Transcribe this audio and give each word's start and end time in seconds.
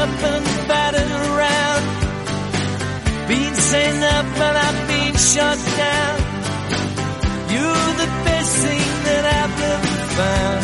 up 0.00 0.22
and 0.32 0.44
battered 0.66 1.12
around. 1.28 1.84
Been 3.28 3.54
saying 3.54 4.02
up 4.16 4.26
but 4.40 4.54
I've 4.66 4.80
been 4.88 5.14
shut 5.32 5.58
down. 5.84 6.16
You're 7.52 7.90
the 8.02 8.10
best 8.28 8.52
thing 8.64 8.86
that 9.08 9.24
I've 9.40 9.58
ever 9.74 9.96
found. 10.18 10.62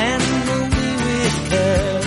Handle 0.00 0.64
me 0.76 0.88
with 1.06 1.36
care. 1.50 2.00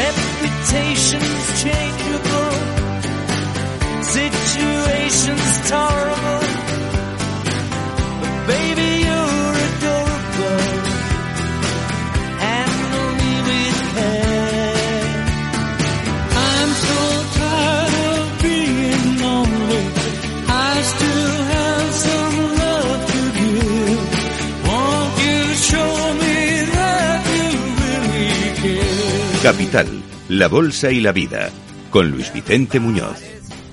Reputation's 0.00 1.46
changeable. 1.62 2.54
Situation's 4.18 5.50
tolerable. 5.68 6.47
Capital, 29.42 29.86
la 30.28 30.48
Bolsa 30.48 30.90
y 30.90 31.00
la 31.00 31.12
Vida, 31.12 31.50
con 31.90 32.10
Luis 32.10 32.32
Vicente 32.32 32.80
Muñoz. 32.80 33.22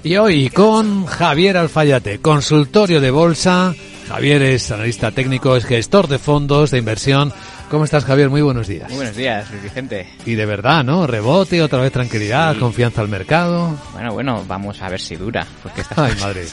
Y 0.04 0.16
hoy 0.18 0.50
con 0.50 1.06
Javier 1.06 1.58
Alfayate, 1.58 2.20
consultorio 2.20 3.02
de 3.02 3.10
bolsa. 3.12 3.74
Javier 4.08 4.44
es 4.44 4.70
analista 4.72 5.10
técnico, 5.12 5.56
es 5.56 5.66
gestor 5.66 6.08
de 6.08 6.20
fondos 6.20 6.70
de 6.70 6.78
inversión. 6.78 7.34
¿Cómo 7.72 7.84
estás, 7.86 8.06
Javier? 8.06 8.30
Muy 8.30 8.44
buenos 8.44 8.68
días. 8.68 8.88
Muy 8.90 8.98
buenos 8.98 9.16
días, 9.16 9.50
Luis 9.50 9.64
Vicente. 9.64 10.08
Y 10.28 10.36
de 10.36 10.46
verdad, 10.46 10.84
¿no? 10.84 11.08
Rebote, 11.08 11.64
otra 11.64 11.80
vez 11.82 11.92
tranquilidad, 11.92 12.54
Sí. 12.54 12.60
confianza 12.60 13.02
al 13.02 13.08
mercado. 13.08 13.76
Bueno, 13.94 14.14
bueno, 14.14 14.44
vamos 14.48 14.80
a 14.84 14.90
ver 14.90 15.02
si 15.02 15.16
dura. 15.16 15.48
Porque 15.64 15.82
estas 15.82 15.98
Ay, 15.98 16.14
madre. 16.22 16.46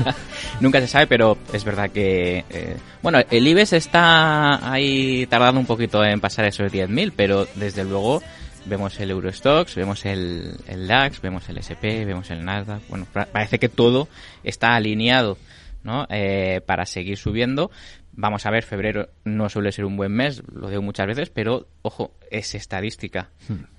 Nunca 0.60 0.78
se 0.80 0.86
sabe, 0.88 1.06
pero 1.06 1.38
es 1.54 1.64
verdad 1.64 1.88
que... 1.90 2.44
eh, 2.50 2.76
bueno, 3.02 3.20
el 3.30 3.48
IBEX 3.48 3.72
está 3.72 4.70
ahí 4.70 5.26
tardando 5.26 5.58
un 5.58 5.66
poquito 5.66 6.04
en 6.04 6.20
pasar 6.20 6.44
esos 6.44 6.70
10.000, 6.70 7.14
pero 7.16 7.48
desde 7.54 7.84
luego 7.84 8.22
vemos 8.66 8.98
el 9.00 9.10
Eurostox, 9.10 9.74
vemos 9.74 10.04
el, 10.06 10.54
el 10.66 10.86
DAX, 10.86 11.20
vemos 11.20 11.48
el 11.48 11.58
SP, 11.58 12.04
vemos 12.04 12.30
el 12.30 12.44
Nasdaq. 12.44 12.82
Bueno, 12.88 13.06
parece 13.12 13.58
que 13.58 13.68
todo 13.68 14.08
está 14.44 14.74
alineado 14.74 15.36
¿no? 15.82 16.06
Eh, 16.10 16.60
para 16.66 16.86
seguir 16.86 17.16
subiendo. 17.16 17.70
Vamos 18.12 18.44
a 18.44 18.50
ver, 18.50 18.64
febrero 18.64 19.08
no 19.24 19.48
suele 19.48 19.72
ser 19.72 19.84
un 19.84 19.96
buen 19.96 20.12
mes, 20.12 20.42
lo 20.52 20.68
digo 20.68 20.82
muchas 20.82 21.06
veces, 21.06 21.30
pero 21.30 21.68
ojo, 21.82 22.12
es 22.30 22.54
estadística. 22.54 23.30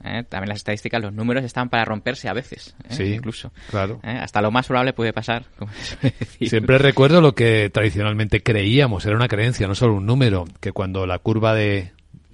¿eh? 0.03 0.23
También 0.27 0.49
las 0.49 0.59
estadísticas, 0.59 1.01
los 1.01 1.13
números 1.13 1.43
están 1.43 1.69
para 1.69 1.85
romperse 1.85 2.29
a 2.29 2.33
veces, 2.33 2.75
¿eh? 2.89 2.93
Sí, 2.93 3.03
incluso. 3.13 3.51
claro. 3.69 3.99
¿eh? 4.03 4.17
Hasta 4.19 4.41
lo 4.41 4.49
más 4.49 4.67
probable 4.67 4.93
puede 4.93 5.13
pasar, 5.13 5.45
como 5.59 5.71
se 5.73 5.95
suele 5.95 6.15
decir. 6.17 6.49
Siempre 6.49 6.77
recuerdo 6.77 7.21
lo 7.21 7.35
que 7.35 7.69
tradicionalmente 7.69 8.41
creíamos, 8.41 9.05
era 9.05 9.15
una 9.15 9.27
creencia, 9.27 9.67
no 9.67 9.75
solo 9.75 9.95
un 9.95 10.05
número, 10.05 10.45
que 10.59 10.71
cuando 10.71 11.05
la 11.05 11.19
curva 11.19 11.53
de 11.53 11.91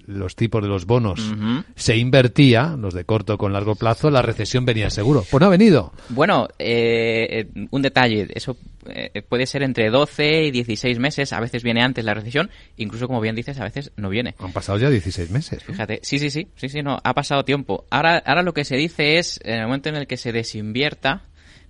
los 0.08 0.34
tipos 0.36 0.62
de 0.62 0.68
los 0.68 0.86
bonos 0.86 1.34
se 1.76 1.96
invertía, 1.96 2.76
los 2.78 2.94
de 2.94 3.04
corto 3.04 3.36
con 3.36 3.52
largo 3.52 3.74
plazo, 3.74 4.10
la 4.10 4.22
recesión 4.22 4.64
venía 4.64 4.88
seguro. 4.88 5.22
Pues 5.30 5.40
no 5.40 5.46
ha 5.46 5.50
venido. 5.50 5.92
Bueno, 6.08 6.48
eh, 6.58 7.46
eh, 7.54 7.66
un 7.70 7.82
detalle, 7.82 8.26
eso 8.34 8.56
eh, 8.86 9.22
puede 9.28 9.44
ser 9.44 9.62
entre 9.62 9.90
12 9.90 10.44
y 10.44 10.50
16 10.50 10.98
meses, 10.98 11.34
a 11.34 11.40
veces 11.40 11.62
viene 11.62 11.82
antes 11.82 12.06
la 12.06 12.14
recesión, 12.14 12.50
incluso 12.78 13.06
como 13.06 13.20
bien 13.20 13.36
dices, 13.36 13.60
a 13.60 13.64
veces 13.64 13.92
no 13.96 14.08
viene. 14.08 14.34
Han 14.38 14.52
pasado 14.52 14.78
ya 14.78 14.88
16 14.88 15.30
meses. 15.30 15.62
¿no? 15.68 15.74
Fíjate, 15.74 16.00
sí, 16.02 16.18
sí, 16.18 16.30
sí, 16.30 16.48
sí, 16.56 16.70
sí, 16.70 16.82
no, 16.82 16.98
ha 17.04 17.12
pasado 17.12 17.44
tiempo. 17.44 17.84
Ahora, 17.90 18.22
ahora 18.24 18.42
lo 18.42 18.54
que 18.54 18.64
se 18.64 18.76
dice 18.76 19.18
es, 19.18 19.38
en 19.44 19.58
el 19.58 19.66
momento 19.66 19.90
en 19.90 19.96
el 19.96 20.06
que 20.06 20.16
se 20.16 20.32
desinvierta, 20.32 21.24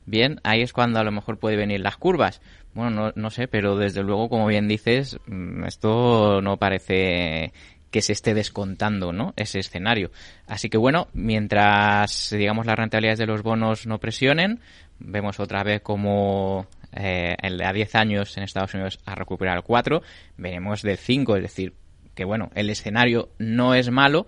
bien, 0.06 0.40
ahí 0.44 0.62
es 0.62 0.72
cuando 0.72 1.00
a 1.00 1.04
lo 1.04 1.10
mejor 1.10 1.38
puede 1.38 1.56
venir 1.56 1.80
las 1.80 1.96
curvas. 1.96 2.40
Bueno, 2.72 2.90
no, 2.90 3.12
no 3.16 3.30
sé, 3.30 3.48
pero 3.48 3.76
desde 3.76 4.04
luego, 4.04 4.28
como 4.28 4.46
bien 4.46 4.68
dices, 4.68 5.18
mm, 5.26 5.64
esto 5.64 6.40
no 6.40 6.58
parece 6.58 7.52
que 7.90 8.02
se 8.02 8.12
esté 8.12 8.34
descontando, 8.34 9.12
¿no? 9.12 9.32
Ese 9.36 9.58
escenario. 9.58 10.10
Así 10.46 10.68
que 10.68 10.78
bueno, 10.78 11.08
mientras, 11.12 12.30
digamos, 12.30 12.66
las 12.66 12.76
rentabilidades 12.76 13.18
de 13.18 13.26
los 13.26 13.42
bonos 13.42 13.86
no 13.86 13.98
presionen, 13.98 14.60
vemos 14.98 15.40
otra 15.40 15.62
vez 15.62 15.80
como 15.80 16.66
eh, 16.92 17.36
a 17.42 17.72
10 17.72 17.94
años 17.94 18.36
en 18.36 18.44
Estados 18.44 18.74
Unidos 18.74 18.98
ha 19.06 19.14
recuperado 19.14 19.58
el 19.58 19.64
4, 19.64 20.02
veremos 20.36 20.82
del 20.82 20.98
5, 20.98 21.36
es 21.36 21.42
decir, 21.42 21.74
que 22.14 22.24
bueno, 22.24 22.50
el 22.54 22.70
escenario 22.70 23.30
no 23.38 23.74
es 23.74 23.90
malo, 23.90 24.26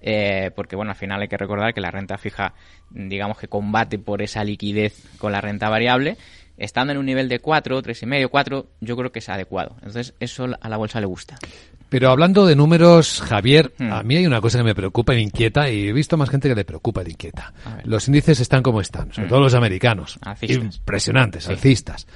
eh, 0.00 0.50
porque 0.54 0.76
bueno, 0.76 0.90
al 0.90 0.96
final 0.96 1.20
hay 1.22 1.28
que 1.28 1.36
recordar 1.36 1.74
que 1.74 1.80
la 1.80 1.90
renta 1.90 2.18
fija, 2.18 2.54
digamos 2.90 3.38
que 3.38 3.48
combate 3.48 3.98
por 3.98 4.22
esa 4.22 4.44
liquidez 4.44 5.02
con 5.18 5.32
la 5.32 5.40
renta 5.40 5.68
variable, 5.68 6.16
estando 6.56 6.92
en 6.92 6.98
un 6.98 7.06
nivel 7.06 7.28
de 7.28 7.40
4, 7.40 7.82
3,5, 7.82 8.28
4, 8.28 8.66
yo 8.80 8.96
creo 8.96 9.12
que 9.12 9.20
es 9.20 9.28
adecuado. 9.28 9.74
Entonces, 9.76 10.14
eso 10.20 10.46
a 10.60 10.68
la 10.68 10.76
bolsa 10.76 11.00
le 11.00 11.06
gusta. 11.06 11.38
Pero 11.92 12.10
hablando 12.10 12.46
de 12.46 12.56
números, 12.56 13.20
Javier, 13.20 13.74
Hmm. 13.78 13.92
a 13.92 14.02
mí 14.02 14.16
hay 14.16 14.26
una 14.26 14.40
cosa 14.40 14.56
que 14.58 14.64
me 14.64 14.74
preocupa 14.74 15.12
y 15.12 15.16
me 15.16 15.22
inquieta, 15.22 15.70
y 15.70 15.88
he 15.88 15.92
visto 15.92 16.16
más 16.16 16.30
gente 16.30 16.48
que 16.48 16.54
le 16.54 16.64
preocupa 16.64 17.02
y 17.02 17.04
le 17.04 17.10
inquieta. 17.10 17.52
Los 17.84 18.08
índices 18.08 18.40
están 18.40 18.62
como 18.62 18.80
están, 18.80 19.12
sobre 19.12 19.26
Hmm. 19.26 19.28
todo 19.28 19.40
los 19.40 19.52
americanos. 19.54 20.18
Alcistas. 20.22 20.76
Impresionantes, 20.78 21.44
Sí. 21.44 21.52
alcistas. 21.52 22.06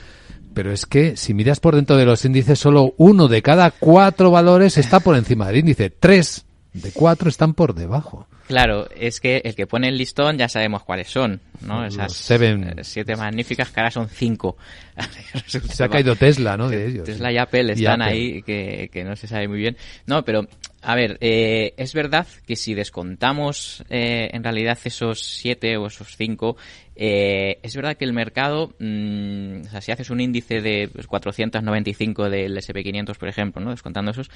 Pero 0.54 0.72
es 0.72 0.86
que 0.86 1.18
si 1.18 1.34
miras 1.34 1.60
por 1.60 1.76
dentro 1.76 1.96
de 1.98 2.06
los 2.06 2.24
índices, 2.24 2.58
solo 2.58 2.94
uno 2.96 3.28
de 3.28 3.42
cada 3.42 3.70
cuatro 3.70 4.30
valores 4.30 4.78
está 4.78 5.00
por 5.00 5.14
encima 5.14 5.46
del 5.48 5.58
índice. 5.58 5.90
Tres 5.90 6.46
de 6.72 6.90
cuatro 6.92 7.28
están 7.28 7.52
por 7.52 7.74
debajo. 7.74 8.26
Claro, 8.46 8.88
es 8.94 9.20
que 9.20 9.42
el 9.44 9.54
que 9.56 9.66
pone 9.66 9.88
el 9.88 9.98
listón 9.98 10.38
ya 10.38 10.48
sabemos 10.48 10.84
cuáles 10.84 11.08
son, 11.08 11.40
¿no? 11.62 11.84
Esas 11.84 12.12
seven. 12.12 12.78
eh, 12.78 12.84
siete 12.84 13.16
magníficas 13.16 13.70
que 13.70 13.80
ahora 13.80 13.90
son 13.90 14.08
cinco. 14.08 14.56
Se 15.46 15.84
ha 15.84 15.88
caído 15.88 16.14
Tesla, 16.14 16.56
¿no? 16.56 16.68
De 16.68 16.86
ellos. 16.86 17.04
Tesla 17.04 17.32
y 17.32 17.38
Apple 17.38 17.64
Y 17.76 17.82
están 17.82 18.02
Apple. 18.02 18.14
ahí 18.14 18.42
que, 18.42 18.88
que 18.92 19.04
no 19.04 19.16
se 19.16 19.26
sabe 19.26 19.48
muy 19.48 19.58
bien. 19.58 19.76
No, 20.06 20.24
pero 20.24 20.46
a 20.82 20.94
ver, 20.94 21.18
eh, 21.20 21.74
es 21.76 21.92
verdad 21.92 22.26
que 22.46 22.54
si 22.54 22.74
descontamos 22.74 23.84
eh, 23.90 24.30
en 24.32 24.44
realidad 24.44 24.78
esos 24.84 25.20
siete 25.24 25.76
o 25.76 25.88
esos 25.88 26.16
cinco, 26.16 26.56
eh, 26.96 27.58
es 27.62 27.76
verdad 27.76 27.96
que 27.96 28.04
el 28.06 28.12
mercado, 28.12 28.74
mm, 28.78 29.66
o 29.66 29.70
sea, 29.70 29.80
si 29.80 29.92
haces 29.92 30.08
un 30.10 30.20
índice 30.20 30.60
de 30.62 30.88
pues, 30.92 31.06
495 31.06 32.30
del 32.30 32.56
SP500, 32.56 33.16
por 33.18 33.28
ejemplo, 33.28 33.62
¿no? 33.62 33.70
descontando 33.70 34.10
esos, 34.10 34.30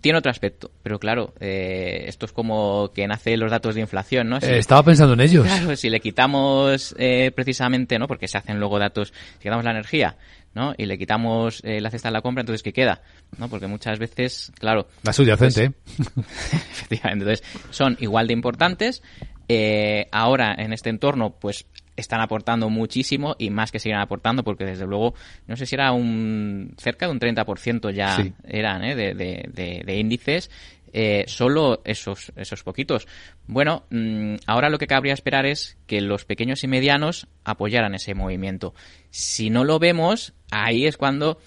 tiene 0.00 0.18
otro 0.18 0.30
aspecto. 0.30 0.70
Pero 0.82 0.98
claro, 0.98 1.32
eh, 1.40 2.04
esto 2.06 2.26
es 2.26 2.32
como 2.32 2.90
que 2.94 3.06
nace 3.06 3.36
los 3.36 3.50
datos 3.50 3.74
de 3.74 3.80
inflación, 3.80 4.28
¿no? 4.28 4.40
Si- 4.40 4.46
Eh, 4.46 4.58
estaba 4.58 4.82
pensando 4.82 5.14
en 5.14 5.20
ellos. 5.20 5.46
Claro, 5.46 5.74
si 5.76 5.88
le 5.90 6.00
quitamos 6.00 6.94
eh, 6.98 7.30
precisamente, 7.34 7.98
¿no? 7.98 8.06
Porque 8.06 8.28
se 8.28 8.38
hacen 8.38 8.58
luego 8.60 8.78
datos, 8.78 9.12
si 9.38 9.44
quitamos 9.44 9.64
la 9.64 9.70
energía, 9.70 10.16
¿no? 10.54 10.74
Y 10.76 10.86
le 10.86 10.98
quitamos 10.98 11.60
eh, 11.64 11.80
la 11.80 11.90
cesta 11.90 12.08
de 12.08 12.12
la 12.12 12.20
compra, 12.22 12.42
entonces 12.42 12.62
¿qué 12.62 12.72
queda? 12.72 13.02
¿No? 13.38 13.48
Porque 13.48 13.66
muchas 13.66 13.98
veces, 13.98 14.52
claro, 14.58 14.86
La 15.02 15.12
subyacente. 15.12 15.72
Pues, 15.96 16.08
efectivamente, 16.52 17.24
entonces 17.24 17.42
son 17.70 17.96
igual 18.00 18.26
de 18.26 18.32
importantes. 18.34 19.02
Eh, 19.48 20.08
ahora, 20.12 20.54
en 20.58 20.72
este 20.72 20.90
entorno, 20.90 21.30
pues 21.38 21.66
están 21.96 22.20
aportando 22.20 22.68
muchísimo 22.70 23.36
y 23.38 23.50
más 23.50 23.72
que 23.72 23.78
siguen 23.78 23.98
aportando 23.98 24.44
porque 24.44 24.64
desde 24.64 24.86
luego, 24.86 25.14
no 25.46 25.56
sé 25.56 25.66
si 25.66 25.74
era 25.74 25.92
un 25.92 26.74
cerca 26.78 27.06
de 27.06 27.12
un 27.12 27.18
30% 27.20 27.90
ya 27.90 28.16
Sí. 28.16 28.32
eran 28.44 28.84
¿eh? 28.84 28.94
de, 28.94 29.14
de- 29.14 29.48
de- 29.52 29.82
de 29.84 29.96
índices, 29.98 30.50
eh, 30.92 31.24
solo 31.26 31.82
esos, 31.84 32.32
esos 32.36 32.62
poquitos. 32.62 33.06
Bueno, 33.46 33.84
mm, 33.90 34.36
ahora 34.46 34.70
lo 34.70 34.78
que 34.78 34.86
cabría 34.86 35.12
esperar 35.14 35.44
es 35.46 35.76
que 35.86 36.00
los 36.00 36.24
pequeños 36.24 36.62
y 36.64 36.68
medianos 36.68 37.26
apoyaran 37.44 37.94
ese 37.94 38.14
movimiento. 38.14 38.74
Si 39.10 39.50
no 39.50 39.64
lo 39.64 39.78
vemos, 39.78 40.32
ahí 40.50 40.86
es 40.86 40.96
cuando 40.96 41.38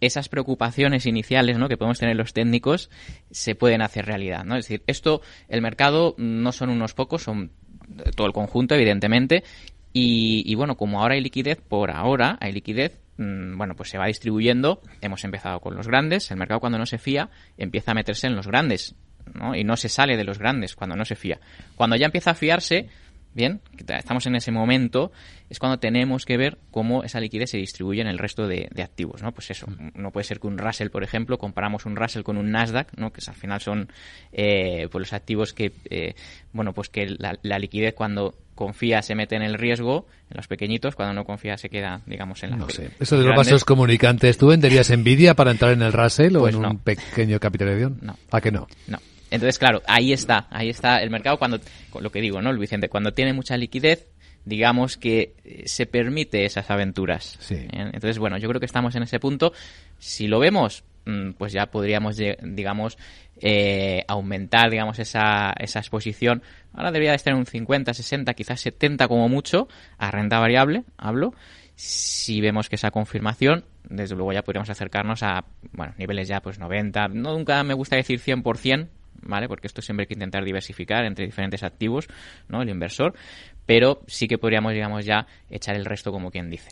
esas 0.00 0.28
preocupaciones 0.28 1.06
iniciales 1.06 1.58
¿no? 1.58 1.68
que 1.68 1.76
podemos 1.76 1.98
tener 1.98 2.16
los 2.16 2.32
técnicos 2.32 2.88
se 3.30 3.54
pueden 3.54 3.82
hacer 3.82 4.06
realidad. 4.06 4.44
¿no? 4.44 4.56
Es 4.56 4.64
decir, 4.66 4.82
esto, 4.86 5.22
el 5.48 5.60
mercado 5.62 6.14
no 6.18 6.52
son 6.52 6.70
unos 6.70 6.94
pocos, 6.94 7.22
son 7.22 7.50
todo 8.14 8.26
el 8.26 8.32
conjunto, 8.32 8.74
evidentemente. 8.74 9.42
Y, 9.92 10.42
y 10.46 10.54
bueno, 10.54 10.76
como 10.76 11.00
ahora 11.00 11.14
hay 11.14 11.20
liquidez, 11.20 11.60
por 11.60 11.90
ahora 11.90 12.36
hay 12.40 12.52
liquidez, 12.52 13.00
mm, 13.16 13.56
bueno, 13.56 13.74
pues 13.74 13.90
se 13.90 13.98
va 13.98 14.06
distribuyendo. 14.06 14.82
Hemos 15.00 15.24
empezado 15.24 15.60
con 15.60 15.74
los 15.74 15.88
grandes. 15.88 16.30
El 16.30 16.36
mercado 16.36 16.60
cuando 16.60 16.78
no 16.78 16.86
se 16.86 16.98
fía 16.98 17.30
empieza 17.56 17.92
a 17.92 17.94
meterse 17.94 18.26
en 18.26 18.36
los 18.36 18.46
grandes. 18.46 18.94
¿no? 19.34 19.54
Y 19.54 19.64
no 19.64 19.76
se 19.76 19.88
sale 19.88 20.16
de 20.16 20.24
los 20.24 20.38
grandes 20.38 20.74
cuando 20.74 20.96
no 20.96 21.04
se 21.04 21.16
fía. 21.16 21.40
Cuando 21.76 21.96
ya 21.96 22.06
empieza 22.06 22.30
a 22.30 22.34
fiarse, 22.34 22.88
bien, 23.34 23.60
estamos 23.86 24.26
en 24.26 24.36
ese 24.36 24.50
momento, 24.50 25.12
es 25.48 25.58
cuando 25.58 25.78
tenemos 25.78 26.24
que 26.24 26.36
ver 26.36 26.58
cómo 26.70 27.04
esa 27.04 27.20
liquidez 27.20 27.50
se 27.50 27.58
distribuye 27.58 28.00
en 28.00 28.08
el 28.08 28.18
resto 28.18 28.46
de, 28.46 28.68
de 28.72 28.82
activos, 28.82 29.22
¿no? 29.22 29.32
Pues 29.32 29.50
eso, 29.50 29.66
no 29.94 30.10
puede 30.10 30.24
ser 30.24 30.40
que 30.40 30.46
un 30.46 30.58
Russell, 30.58 30.88
por 30.88 31.04
ejemplo, 31.04 31.38
comparamos 31.38 31.86
un 31.86 31.96
Russell 31.96 32.22
con 32.22 32.36
un 32.36 32.50
Nasdaq, 32.50 32.96
¿no? 32.96 33.12
Que 33.12 33.20
al 33.26 33.34
final 33.34 33.60
son 33.60 33.92
eh, 34.32 34.88
pues 34.90 35.00
los 35.00 35.12
activos 35.12 35.52
que, 35.52 35.72
eh, 35.90 36.14
bueno, 36.52 36.72
pues 36.72 36.88
que 36.88 37.06
la, 37.06 37.38
la 37.42 37.58
liquidez 37.58 37.94
cuando 37.94 38.34
confía 38.58 39.02
se 39.02 39.14
mete 39.14 39.36
en 39.36 39.42
el 39.42 39.54
riesgo, 39.54 40.08
en 40.28 40.36
los 40.36 40.48
pequeñitos, 40.48 40.96
cuando 40.96 41.14
no 41.14 41.24
confía 41.24 41.56
se 41.56 41.70
queda, 41.70 42.00
digamos, 42.06 42.42
en 42.42 42.50
las 42.50 42.58
No 42.58 42.68
sé. 42.68 42.90
Eso 42.98 43.16
de 43.16 43.24
los 43.24 43.36
vasos 43.36 43.64
comunicantes, 43.64 44.36
¿tú 44.36 44.48
venderías 44.48 44.90
Nvidia 44.90 45.34
para 45.34 45.52
entrar 45.52 45.72
en 45.72 45.82
el 45.82 45.92
Russell 45.92 46.34
o 46.34 46.40
Pues 46.40 46.56
en 46.56 46.64
un 46.64 46.78
pequeño 46.78 47.38
capital 47.38 47.68
de 47.68 47.74
avión? 47.74 47.98
No. 48.02 48.16
¿A 48.32 48.40
que 48.40 48.50
no? 48.50 48.66
No. 48.88 48.98
Entonces, 49.30 49.60
claro, 49.60 49.80
ahí 49.86 50.12
está, 50.12 50.48
ahí 50.50 50.70
está 50.70 51.00
el 51.00 51.08
mercado 51.10 51.38
cuando, 51.38 51.60
lo 52.00 52.10
que 52.10 52.20
digo, 52.20 52.42
¿no, 52.42 52.52
Vicente? 52.58 52.88
Cuando 52.88 53.12
tiene 53.12 53.32
mucha 53.32 53.56
liquidez, 53.56 54.08
digamos 54.44 54.96
que 54.96 55.34
eh, 55.44 55.62
se 55.66 55.86
permite 55.86 56.44
esas 56.44 56.68
aventuras. 56.68 57.36
Sí. 57.38 57.54
¿Eh? 57.54 57.68
Entonces, 57.72 58.18
bueno, 58.18 58.38
yo 58.38 58.48
creo 58.48 58.58
que 58.58 58.66
estamos 58.66 58.96
en 58.96 59.04
ese 59.04 59.20
punto. 59.20 59.52
Si 60.00 60.26
lo 60.26 60.40
vemos, 60.40 60.82
pues 61.36 61.52
ya 61.52 61.66
podríamos, 61.66 62.16
digamos, 62.16 62.98
eh, 63.40 64.04
aumentar, 64.08 64.70
digamos, 64.70 64.98
esa, 64.98 65.52
esa 65.58 65.78
exposición. 65.78 66.42
Ahora 66.72 66.90
debería 66.90 67.10
de 67.10 67.16
estar 67.16 67.32
en 67.32 67.38
un 67.38 67.46
50, 67.46 67.94
60, 67.94 68.34
quizás 68.34 68.60
70 68.60 69.08
como 69.08 69.28
mucho, 69.28 69.68
a 69.96 70.10
renta 70.10 70.38
variable, 70.38 70.84
hablo. 70.96 71.34
Si 71.74 72.40
vemos 72.40 72.68
que 72.68 72.76
esa 72.76 72.90
confirmación, 72.90 73.64
desde 73.88 74.16
luego 74.16 74.32
ya 74.32 74.42
podríamos 74.42 74.68
acercarnos 74.70 75.22
a, 75.22 75.44
bueno, 75.72 75.94
niveles 75.96 76.28
ya 76.28 76.40
pues 76.40 76.58
90, 76.58 77.08
no, 77.08 77.32
nunca 77.32 77.62
me 77.62 77.74
gusta 77.74 77.96
decir 77.96 78.20
100%, 78.20 78.88
¿vale? 79.22 79.48
Porque 79.48 79.66
esto 79.66 79.82
siempre 79.82 80.02
hay 80.02 80.06
que 80.08 80.14
intentar 80.14 80.44
diversificar 80.44 81.04
entre 81.04 81.26
diferentes 81.26 81.62
activos, 81.62 82.08
¿no? 82.48 82.62
El 82.62 82.68
inversor, 82.68 83.14
pero 83.66 84.02
sí 84.06 84.26
que 84.26 84.38
podríamos, 84.38 84.72
digamos, 84.72 85.04
ya 85.04 85.26
echar 85.50 85.76
el 85.76 85.84
resto 85.84 86.10
como 86.10 86.30
quien 86.30 86.50
dice. 86.50 86.70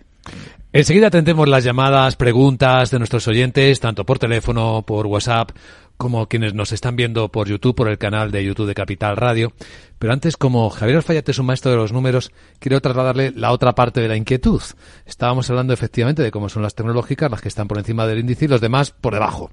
Enseguida 0.72 1.06
atendemos 1.06 1.48
las 1.48 1.64
llamadas, 1.64 2.16
preguntas 2.16 2.90
de 2.90 2.98
nuestros 2.98 3.26
oyentes, 3.28 3.80
tanto 3.80 4.04
por 4.04 4.18
teléfono, 4.18 4.82
por 4.82 5.06
WhatsApp, 5.06 5.52
como 5.96 6.28
quienes 6.28 6.54
nos 6.54 6.72
están 6.72 6.96
viendo 6.96 7.30
por 7.30 7.48
YouTube, 7.48 7.74
por 7.74 7.88
el 7.88 7.98
canal 7.98 8.30
de 8.30 8.44
YouTube 8.44 8.66
de 8.66 8.74
Capital 8.74 9.16
Radio. 9.16 9.52
Pero 9.98 10.12
antes, 10.12 10.36
como 10.36 10.68
Javier 10.68 10.98
Alfayate 10.98 11.30
es 11.30 11.38
un 11.38 11.46
maestro 11.46 11.70
de 11.70 11.78
los 11.78 11.92
números, 11.92 12.30
quiero 12.58 12.80
trasladarle 12.80 13.32
la 13.34 13.52
otra 13.52 13.74
parte 13.74 14.00
de 14.00 14.08
la 14.08 14.16
inquietud. 14.16 14.60
Estábamos 15.06 15.48
hablando 15.48 15.72
efectivamente 15.72 16.22
de 16.22 16.30
cómo 16.30 16.48
son 16.48 16.62
las 16.62 16.74
tecnológicas, 16.74 17.30
las 17.30 17.40
que 17.40 17.48
están 17.48 17.68
por 17.68 17.78
encima 17.78 18.06
del 18.06 18.18
índice 18.18 18.44
y 18.44 18.48
los 18.48 18.60
demás 18.60 18.90
por 18.90 19.14
debajo. 19.14 19.50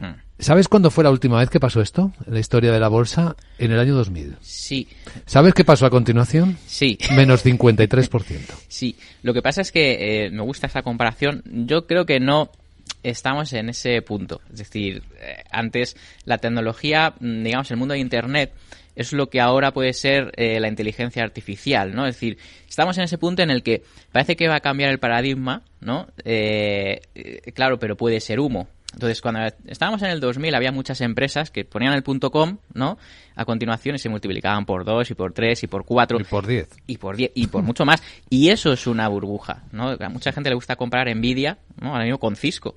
Hmm. 0.00 0.14
¿Sabes 0.40 0.68
cuándo 0.68 0.90
fue 0.90 1.04
la 1.04 1.10
última 1.10 1.38
vez 1.38 1.50
que 1.50 1.60
pasó 1.60 1.82
esto 1.82 2.12
en 2.26 2.32
la 2.32 2.40
historia 2.40 2.72
de 2.72 2.80
la 2.80 2.88
bolsa? 2.88 3.36
En 3.58 3.72
el 3.72 3.78
año 3.78 3.94
2000. 3.94 4.36
Sí. 4.40 4.88
¿Sabes 5.26 5.52
qué 5.52 5.64
pasó 5.66 5.84
a 5.84 5.90
continuación? 5.90 6.56
Sí. 6.66 6.98
Menos 7.14 7.44
53%. 7.44 8.38
Sí. 8.68 8.96
Lo 9.22 9.34
que 9.34 9.42
pasa 9.42 9.60
es 9.60 9.70
que 9.70 10.24
eh, 10.24 10.30
me 10.30 10.42
gusta 10.42 10.66
esa 10.66 10.82
comparación. 10.82 11.42
Yo 11.44 11.86
creo 11.86 12.06
que 12.06 12.20
no 12.20 12.50
estamos 13.02 13.52
en 13.52 13.68
ese 13.68 14.00
punto. 14.00 14.40
Es 14.50 14.60
decir, 14.60 15.02
eh, 15.20 15.42
antes 15.50 15.96
la 16.24 16.38
tecnología, 16.38 17.12
mm, 17.20 17.42
digamos, 17.44 17.70
el 17.70 17.76
mundo 17.76 17.92
de 17.92 18.00
Internet 18.00 18.52
es 18.96 19.12
lo 19.12 19.28
que 19.28 19.40
ahora 19.40 19.72
puede 19.72 19.92
ser 19.92 20.32
eh, 20.36 20.58
la 20.58 20.68
inteligencia 20.68 21.22
artificial, 21.22 21.94
¿no? 21.94 22.06
Es 22.06 22.14
decir, 22.14 22.38
estamos 22.66 22.96
en 22.96 23.04
ese 23.04 23.18
punto 23.18 23.42
en 23.42 23.50
el 23.50 23.62
que 23.62 23.82
parece 24.12 24.36
que 24.36 24.48
va 24.48 24.56
a 24.56 24.60
cambiar 24.60 24.90
el 24.90 24.98
paradigma, 24.98 25.62
¿no? 25.80 26.08
claro, 27.54 27.78
pero 27.78 27.96
puede 27.96 28.20
ser 28.20 28.40
humo. 28.40 28.68
Entonces, 28.92 29.20
cuando 29.20 29.40
estábamos 29.66 30.02
en 30.02 30.10
el 30.10 30.20
2000, 30.20 30.54
había 30.54 30.72
muchas 30.72 31.00
empresas 31.00 31.50
que 31.50 31.64
ponían 31.64 31.92
el 31.92 32.02
punto 32.02 32.30
.com, 32.30 32.58
¿no? 32.74 32.98
A 33.36 33.44
continuación 33.44 33.94
y 33.94 33.98
se 33.98 34.08
multiplicaban 34.08 34.66
por 34.66 34.84
2 34.84 35.12
y 35.12 35.14
por 35.14 35.32
3 35.32 35.62
y 35.62 35.66
por 35.68 35.84
4. 35.84 36.20
Y 36.20 36.24
por 36.24 36.46
10. 36.46 36.68
Y 36.86 36.98
por 36.98 37.16
10 37.16 37.32
y 37.34 37.46
por 37.46 37.62
mucho 37.62 37.84
más. 37.84 38.02
Y 38.28 38.48
eso 38.48 38.72
es 38.72 38.86
una 38.86 39.06
burbuja, 39.08 39.62
¿no? 39.70 39.90
A 39.90 40.08
mucha 40.08 40.32
gente 40.32 40.50
le 40.50 40.56
gusta 40.56 40.76
comprar 40.76 41.14
Nvidia, 41.14 41.58
¿no? 41.80 41.92
Ahora 41.92 42.04
mismo 42.04 42.18
con 42.18 42.34
Cisco, 42.34 42.74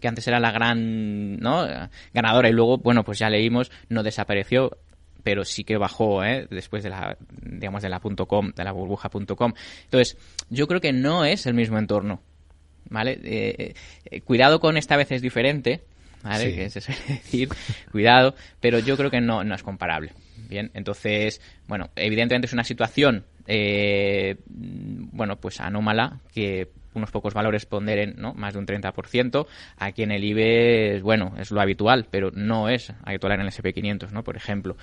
que 0.00 0.08
antes 0.08 0.26
era 0.26 0.40
la 0.40 0.50
gran, 0.50 1.36
¿no? 1.38 1.66
Ganadora 2.14 2.48
y 2.48 2.52
luego, 2.52 2.78
bueno, 2.78 3.04
pues 3.04 3.18
ya 3.18 3.28
leímos, 3.28 3.70
no 3.88 4.02
desapareció 4.02 4.78
pero 5.22 5.44
sí 5.44 5.64
que 5.64 5.76
bajó 5.76 6.24
¿eh? 6.24 6.46
después 6.50 6.82
de 6.82 6.88
la 6.88 7.18
digamos 7.42 7.82
de 7.82 7.90
la 7.90 8.00
.com 8.00 8.52
de 8.56 8.64
la 8.64 8.72
burbuja.com 8.72 9.52
entonces 9.84 10.16
yo 10.48 10.66
creo 10.66 10.80
que 10.80 10.94
no 10.94 11.26
es 11.26 11.44
el 11.44 11.52
mismo 11.52 11.76
entorno 11.78 12.22
¿vale? 12.88 13.18
Eh, 13.22 13.74
eh, 14.04 14.20
cuidado 14.22 14.60
con 14.60 14.76
esta 14.76 14.96
vez 14.96 15.12
es 15.12 15.22
diferente, 15.22 15.82
¿vale? 16.22 16.54
Que 16.54 16.70
se 16.70 16.80
suele 16.80 17.00
decir, 17.08 17.48
cuidado, 17.90 18.34
pero 18.60 18.78
yo 18.78 18.96
creo 18.96 19.10
que 19.10 19.20
no, 19.20 19.44
no 19.44 19.54
es 19.54 19.62
comparable. 19.62 20.12
Bien, 20.48 20.70
entonces, 20.74 21.40
bueno, 21.68 21.90
evidentemente 21.94 22.46
es 22.46 22.52
una 22.52 22.64
situación, 22.64 23.24
eh, 23.52 24.36
bueno, 24.46 25.40
pues 25.40 25.60
anómala 25.60 26.20
que 26.32 26.68
unos 26.94 27.10
pocos 27.10 27.34
valores 27.34 27.66
ponderen 27.66 28.14
¿no? 28.16 28.32
más 28.32 28.52
de 28.52 28.60
un 28.60 28.66
30%. 28.66 29.46
Aquí 29.76 30.04
en 30.04 30.12
el 30.12 30.22
IBE, 30.22 31.00
bueno, 31.02 31.34
es 31.36 31.50
lo 31.50 31.60
habitual, 31.60 32.06
pero 32.08 32.30
no 32.32 32.68
es 32.68 32.92
habitual 33.02 33.32
en 33.32 33.40
el 33.40 33.48
SP500, 33.48 34.12
¿no? 34.12 34.22
Por 34.22 34.36
ejemplo. 34.36 34.76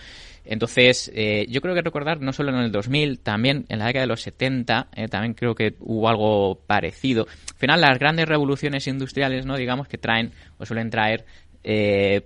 Entonces, 0.43 1.09
eh, 1.15 1.45
yo 1.49 1.61
creo 1.61 1.75
que 1.75 1.81
recordar, 1.81 2.19
no 2.19 2.33
solo 2.33 2.51
en 2.51 2.57
el 2.57 2.71
2000, 2.73 3.19
también 3.19 3.65
en 3.69 3.79
la 3.79 3.85
década 3.85 4.03
de 4.03 4.07
los 4.07 4.21
70, 4.21 4.89
eh, 4.93 5.07
también 5.07 5.33
creo 5.33 5.55
que 5.55 5.75
hubo 5.79 6.09
algo 6.09 6.59
parecido. 6.67 7.25
Al 7.29 7.57
final, 7.57 7.79
las 7.79 7.97
grandes 7.99 8.27
revoluciones 8.27 8.85
industriales, 8.87 9.45
¿no? 9.45 9.55
Digamos 9.55 9.87
que 9.87 9.97
traen 9.97 10.33
o 10.57 10.65
suelen 10.65 10.89
traer 10.89 11.25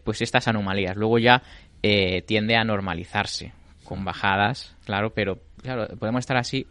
pues 0.03 0.21
estas 0.21 0.47
anomalías. 0.47 0.95
Luego 0.95 1.17
ya 1.17 1.41
tiende 1.81 2.55
a 2.55 2.63
normalizarse 2.63 3.53
con 3.91 4.05
bajadas, 4.05 4.73
claro, 4.85 5.13
pero 5.13 5.37
claro, 5.61 5.87
podemos 5.97 6.19
estar 6.19 6.37
así 6.37 6.65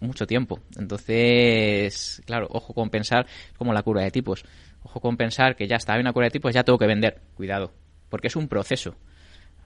mucho 0.00 0.26
tiempo. 0.26 0.60
Entonces, 0.78 2.22
claro, 2.26 2.46
ojo 2.50 2.72
con 2.74 2.90
pensar 2.90 3.26
como 3.56 3.72
la 3.72 3.82
cura 3.82 4.02
de 4.02 4.10
tipos. 4.10 4.44
Ojo 4.82 5.00
con 5.00 5.16
pensar 5.16 5.56
que 5.56 5.66
ya 5.66 5.76
está, 5.76 5.94
hay 5.94 6.00
una 6.00 6.12
cura 6.12 6.26
de 6.26 6.30
tipos, 6.30 6.54
ya 6.54 6.62
tengo 6.62 6.78
que 6.78 6.86
vender. 6.86 7.20
Cuidado, 7.34 7.72
porque 8.08 8.28
es 8.28 8.36
un 8.36 8.48
proceso. 8.48 8.94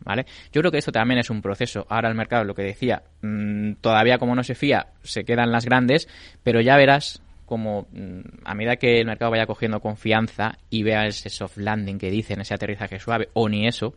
¿Vale? 0.01 0.27
Yo 0.53 0.61
creo 0.61 0.71
que 0.71 0.79
esto 0.79 0.93
también 0.93 1.19
es 1.19 1.29
un 1.29 1.43
proceso. 1.43 1.85
Ahora 1.89 2.09
el 2.09 2.15
mercado, 2.15 2.45
lo 2.45 2.55
que 2.55 2.63
decía, 2.63 3.03
mm, 3.21 3.73
todavía 3.81 4.19
como 4.19 4.37
no 4.37 4.45
se 4.45 4.55
fía, 4.55 4.87
se 5.03 5.25
quedan 5.25 5.51
las 5.51 5.65
grandes, 5.65 6.09
pero 6.45 6.61
ya 6.61 6.77
verás 6.77 7.21
como 7.47 7.89
mm, 7.91 8.21
a 8.45 8.55
medida 8.55 8.77
que 8.77 9.01
el 9.01 9.07
mercado 9.07 9.33
vaya 9.33 9.47
cogiendo 9.47 9.81
confianza 9.81 10.57
y 10.71 10.85
vea 10.85 11.07
ese 11.07 11.31
soft 11.31 11.57
landing 11.57 11.99
que 11.99 12.13
dicen, 12.13 12.41
ese 12.41 12.55
aterrizaje 12.55 13.01
suave, 13.01 13.29
o 13.33 13.49
ni 13.49 13.67
eso, 13.67 13.93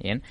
bien, 0.00 0.22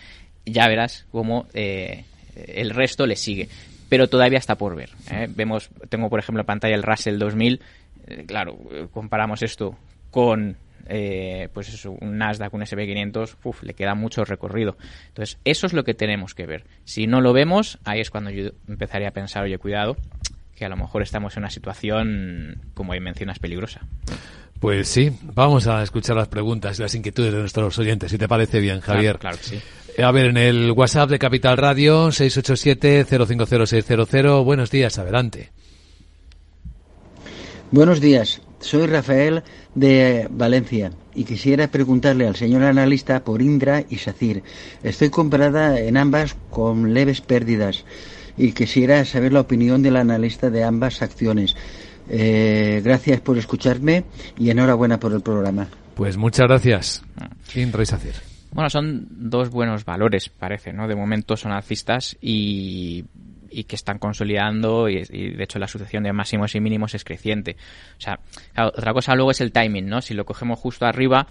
ya 0.44 0.68
verás 0.68 1.06
cómo 1.12 1.46
eh, 1.54 2.04
el 2.36 2.72
resto 2.72 3.06
le 3.06 3.16
sigue 3.16 3.48
pero 3.92 4.08
todavía 4.08 4.40
está 4.40 4.56
por 4.56 4.74
ver. 4.74 4.92
¿eh? 5.12 5.28
Vemos, 5.30 5.70
tengo 5.90 6.10
por 6.10 6.18
ejemplo 6.18 6.40
en 6.40 6.46
pantalla 6.46 6.76
el 6.76 6.82
Russell 6.82 7.18
2000, 7.20 7.62
eh, 8.08 8.24
claro, 8.26 8.58
comparamos 8.94 9.42
esto 9.44 9.78
con 10.10 10.56
eh, 10.88 11.50
pues 11.54 11.68
eso, 11.68 11.92
un 12.00 12.18
Nasdaq, 12.18 12.54
un 12.54 12.62
SP500, 12.62 13.36
uf, 13.44 13.64
le 13.64 13.74
queda 13.74 13.94
mucho 13.94 14.24
recorrido. 14.24 14.78
Entonces, 15.10 15.40
eso 15.44 15.68
es 15.68 15.74
lo 15.74 15.84
que 15.84 15.94
tenemos 15.94 16.34
que 16.34 16.46
ver. 16.46 16.64
Si 16.86 17.06
no 17.06 17.20
lo 17.20 17.34
vemos, 17.34 17.80
ahí 17.84 18.00
es 18.00 18.10
cuando 18.10 18.30
yo 18.30 18.52
empezaría 18.70 19.10
a 19.10 19.12
pensar, 19.12 19.44
oye, 19.44 19.58
cuidado, 19.58 19.98
que 20.56 20.64
a 20.64 20.70
lo 20.70 20.78
mejor 20.78 21.02
estamos 21.02 21.36
en 21.36 21.44
una 21.44 21.50
situación, 21.50 22.62
como 22.74 22.94
mencionas, 22.94 23.40
peligrosa. 23.40 23.82
Pues 24.62 24.88
sí, 24.88 25.12
vamos 25.22 25.68
a 25.68 25.84
escuchar 25.84 26.16
las 26.16 26.28
preguntas 26.30 26.80
y 26.80 26.84
las 26.84 26.96
inquietudes 26.96 27.34
de 27.34 27.40
nuestros 27.40 27.78
oyentes, 27.78 28.10
si 28.10 28.18
te 28.18 28.30
parece 28.30 28.62
bien, 28.62 28.80
Javier. 28.80 29.18
Claro, 29.18 29.36
claro 29.36 29.38
que 29.38 29.44
sí. 29.44 29.62
A 29.98 30.12
ver, 30.12 30.28
en 30.28 30.38
el 30.38 30.72
WhatsApp 30.72 31.10
de 31.10 31.20
Capital 31.20 31.58
Radio, 31.58 32.08
687-050-600. 32.10 34.44
Buenos 34.44 34.72
días, 34.72 34.98
adelante. 34.98 35.52
Buenos 37.72 38.02
días, 38.02 38.42
soy 38.60 38.88
Rafael 38.88 39.44
de 39.76 40.28
Valencia 40.30 40.92
y 41.14 41.24
quisiera 41.24 41.70
preguntarle 41.70 42.28
al 42.28 42.36
señor 42.36 42.64
analista 42.64 43.24
por 43.24 43.42
Indra 43.42 43.84
y 43.90 43.98
SACIR. 43.98 44.44
Estoy 44.84 45.10
comprada 45.10 45.80
en 45.80 45.98
ambas 45.98 46.36
con 46.50 46.94
leves 46.94 47.22
pérdidas 47.22 47.86
y 48.38 48.54
quisiera 48.54 49.04
saber 49.06 49.34
la 49.34 49.42
opinión 49.42 49.84
del 49.84 49.98
analista 49.98 50.50
de 50.50 50.64
ambas 50.64 51.02
acciones. 51.02 51.56
Eh, 52.10 52.82
gracias 52.84 53.20
por 53.22 53.38
escucharme 53.38 54.06
y 54.38 54.50
enhorabuena 54.50 55.00
por 55.00 55.14
el 55.14 55.22
programa. 55.22 55.68
Pues 55.96 56.18
muchas 56.18 56.48
gracias. 56.48 57.04
Indra 57.56 57.84
y 57.84 57.86
SACIR. 57.86 58.31
Bueno, 58.52 58.70
son 58.70 59.08
dos 59.10 59.50
buenos 59.50 59.86
valores, 59.86 60.30
parece, 60.30 60.74
¿no? 60.74 60.88
De 60.88 60.96
momento 60.96 61.38
son 61.38 61.54
alcistas 61.54 62.18
y, 62.22 63.06
que 63.50 63.76
están 63.76 63.98
consolidando 63.98 64.90
y, 64.90 65.04
de 65.04 65.44
hecho 65.44 65.60
la 65.60 65.68
sucesión 65.68 66.04
de 66.04 66.12
máximos 66.12 66.54
y 66.56 66.60
mínimos 66.60 66.94
es 66.94 67.04
creciente. 67.04 67.56
O 67.98 68.02
sea, 68.02 68.20
otra 68.58 68.94
cosa 68.94 69.16
luego 69.16 69.32
es 69.32 69.42
el 69.42 69.52
timing, 69.52 69.88
¿no? 69.88 70.02
Si 70.02 70.14
lo 70.14 70.26
cogemos 70.26 70.60
justo 70.60 70.86
arriba, 70.86 71.28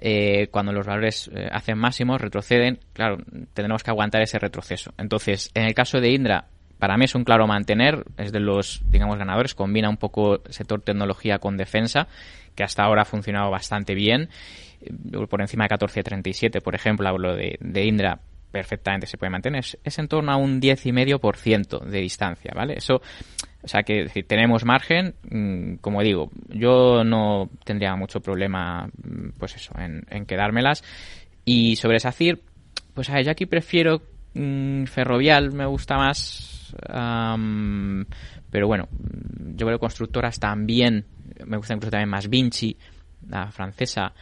eh, 0.00 0.48
cuando 0.50 0.72
los 0.72 0.86
valores 0.86 1.30
eh, 1.34 1.48
hacen 1.52 1.78
máximos, 1.78 2.20
retroceden, 2.20 2.80
claro, 2.94 3.18
tendremos 3.52 3.82
que 3.82 3.90
aguantar 3.90 4.22
ese 4.22 4.38
retroceso. 4.38 4.92
Entonces, 4.96 5.50
en 5.54 5.64
el 5.64 5.74
caso 5.74 6.00
de 6.00 6.10
Indra, 6.10 6.46
para 6.78 6.96
mí 6.96 7.04
es 7.04 7.14
un 7.14 7.24
claro 7.24 7.46
mantener, 7.46 8.02
es 8.16 8.32
de 8.32 8.40
los, 8.40 8.82
digamos, 8.90 9.16
ganadores, 9.18 9.54
combina 9.54 9.88
un 9.88 9.98
poco 9.98 10.42
sector 10.48 10.80
tecnología 10.80 11.38
con 11.38 11.56
defensa, 11.56 12.08
que 12.56 12.64
hasta 12.64 12.82
ahora 12.82 13.02
ha 13.02 13.04
funcionado 13.04 13.50
bastante 13.50 13.94
bien 13.94 14.28
por 15.28 15.40
encima 15.40 15.66
de 15.66 15.76
14.37, 15.76 16.62
por 16.62 16.74
ejemplo, 16.74 17.08
hablo 17.08 17.34
de, 17.36 17.84
Indra, 17.84 18.20
perfectamente 18.50 19.06
se 19.06 19.16
puede 19.16 19.30
mantener. 19.30 19.64
Es, 19.82 19.98
en 19.98 20.08
torno 20.08 20.32
a 20.32 20.36
un 20.36 20.60
10,5% 20.60 21.84
de 21.84 22.00
distancia, 22.00 22.52
¿vale? 22.54 22.74
Eso, 22.76 23.00
o 23.62 23.68
sea 23.68 23.82
que 23.82 24.06
tenemos 24.26 24.64
margen, 24.64 25.14
mm, 25.30 25.76
como 25.76 26.02
digo, 26.02 26.30
yo 26.48 27.04
no 27.04 27.48
tendría 27.64 27.94
mucho 27.96 28.20
problema, 28.20 28.86
mm, 28.86 29.30
pues 29.38 29.56
eso, 29.56 29.74
en, 29.78 30.26
quedármelas. 30.26 30.82
Y 31.44 31.76
sobre 31.76 31.98
SACIR, 32.00 32.40
pues 32.94 33.10
a 33.10 33.20
yo 33.20 33.30
aquí 33.30 33.46
prefiero 33.46 34.02
mm, 34.34 34.84
Ferrovial, 34.84 35.52
me 35.52 35.66
gusta 35.66 35.96
más. 35.96 36.74
pero 38.50 38.66
bueno, 38.66 38.88
yo 39.56 39.66
creo 39.66 39.78
constructoras 39.78 40.38
también, 40.38 41.04
me 41.44 41.56
gusta 41.56 41.74
incluso 41.74 41.90
también 41.90 42.08
más 42.08 42.28
Vinci, 42.28 42.76
la 43.28 43.50
francesa. 43.50 44.12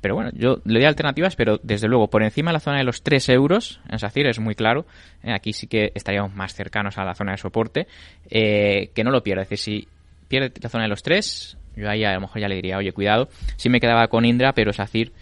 Pero 0.00 0.14
bueno, 0.14 0.30
yo 0.34 0.60
le 0.64 0.80
doy 0.80 0.84
alternativas, 0.84 1.34
pero 1.34 1.58
desde 1.62 1.88
luego 1.88 2.08
por 2.08 2.22
encima 2.22 2.50
de 2.50 2.54
la 2.54 2.60
zona 2.60 2.78
de 2.78 2.84
los 2.84 3.02
3 3.02 3.30
euros, 3.30 3.80
en 3.88 3.98
SACIR 3.98 4.26
es 4.26 4.38
muy 4.40 4.54
claro, 4.54 4.84
eh, 5.22 5.32
aquí 5.32 5.54
sí 5.54 5.66
que 5.66 5.90
estaríamos 5.94 6.34
más 6.34 6.54
cercanos 6.54 6.98
a 6.98 7.04
la 7.04 7.14
zona 7.14 7.32
de 7.32 7.38
soporte, 7.38 7.86
eh, 8.28 8.90
que 8.94 9.04
no 9.04 9.10
lo 9.10 9.22
pierda. 9.22 9.42
Es 9.42 9.48
decir, 9.48 9.82
si 9.82 9.88
pierde 10.28 10.52
la 10.60 10.68
zona 10.68 10.84
de 10.84 10.90
los 10.90 11.02
3, 11.02 11.56
yo 11.76 11.88
ahí 11.88 12.04
a 12.04 12.12
lo 12.12 12.20
mejor 12.20 12.42
ya 12.42 12.48
le 12.48 12.56
diría, 12.56 12.76
oye, 12.76 12.92
cuidado, 12.92 13.28
sí 13.56 13.70
me 13.70 13.80
quedaba 13.80 14.08
con 14.08 14.26
Indra, 14.26 14.52
pero 14.52 14.72
SACIR 14.72 15.12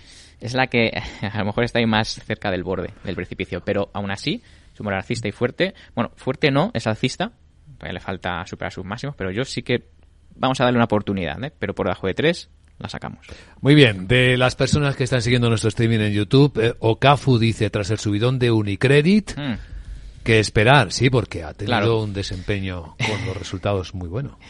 es 0.40 0.54
la 0.54 0.66
que 0.66 0.90
a 1.22 1.38
lo 1.38 1.44
mejor 1.44 1.62
está 1.62 1.78
ahí 1.78 1.86
más 1.86 2.08
cerca 2.08 2.50
del 2.50 2.64
borde 2.64 2.90
del 3.04 3.14
precipicio, 3.14 3.60
pero 3.64 3.90
aún 3.92 4.10
así, 4.10 4.42
es 4.74 4.80
un 4.80 4.92
alcista 4.92 5.28
y 5.28 5.32
fuerte, 5.32 5.74
bueno, 5.94 6.10
fuerte 6.16 6.50
no, 6.50 6.72
es 6.74 6.86
alcista, 6.88 7.30
todavía 7.78 7.94
le 7.94 8.00
falta 8.00 8.44
superar 8.44 8.72
sus 8.72 8.84
máximos, 8.84 9.14
pero 9.16 9.30
yo 9.30 9.44
sí 9.44 9.62
que 9.62 9.84
vamos 10.34 10.60
a 10.60 10.64
darle 10.64 10.78
una 10.78 10.84
oportunidad, 10.86 11.42
¿eh? 11.44 11.52
pero 11.56 11.74
por 11.74 11.86
debajo 11.86 12.08
de 12.08 12.14
3 12.14 12.50
la 12.78 12.88
sacamos. 12.88 13.26
Muy 13.60 13.74
bien, 13.74 14.06
de 14.06 14.36
las 14.36 14.54
personas 14.54 14.96
que 14.96 15.04
están 15.04 15.22
siguiendo 15.22 15.48
nuestro 15.48 15.68
streaming 15.68 16.00
en 16.00 16.12
YouTube, 16.12 16.58
eh, 16.62 16.74
Okafu 16.78 17.38
dice, 17.38 17.70
tras 17.70 17.90
el 17.90 17.98
subidón 17.98 18.38
de 18.38 18.50
Unicredit, 18.50 19.36
hmm. 19.36 19.54
que 20.22 20.38
esperar, 20.38 20.92
sí, 20.92 21.10
porque 21.10 21.42
ha 21.42 21.54
tenido 21.54 22.02
un 22.02 22.12
desempeño 22.12 22.96
con 22.98 23.26
los 23.26 23.36
resultados 23.36 23.94
muy 23.94 24.08
bueno. 24.08 24.38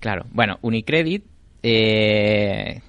Claro, 0.00 0.26
bueno, 0.32 0.58
Unicredit, 0.60 1.24
eh, 1.62 2.82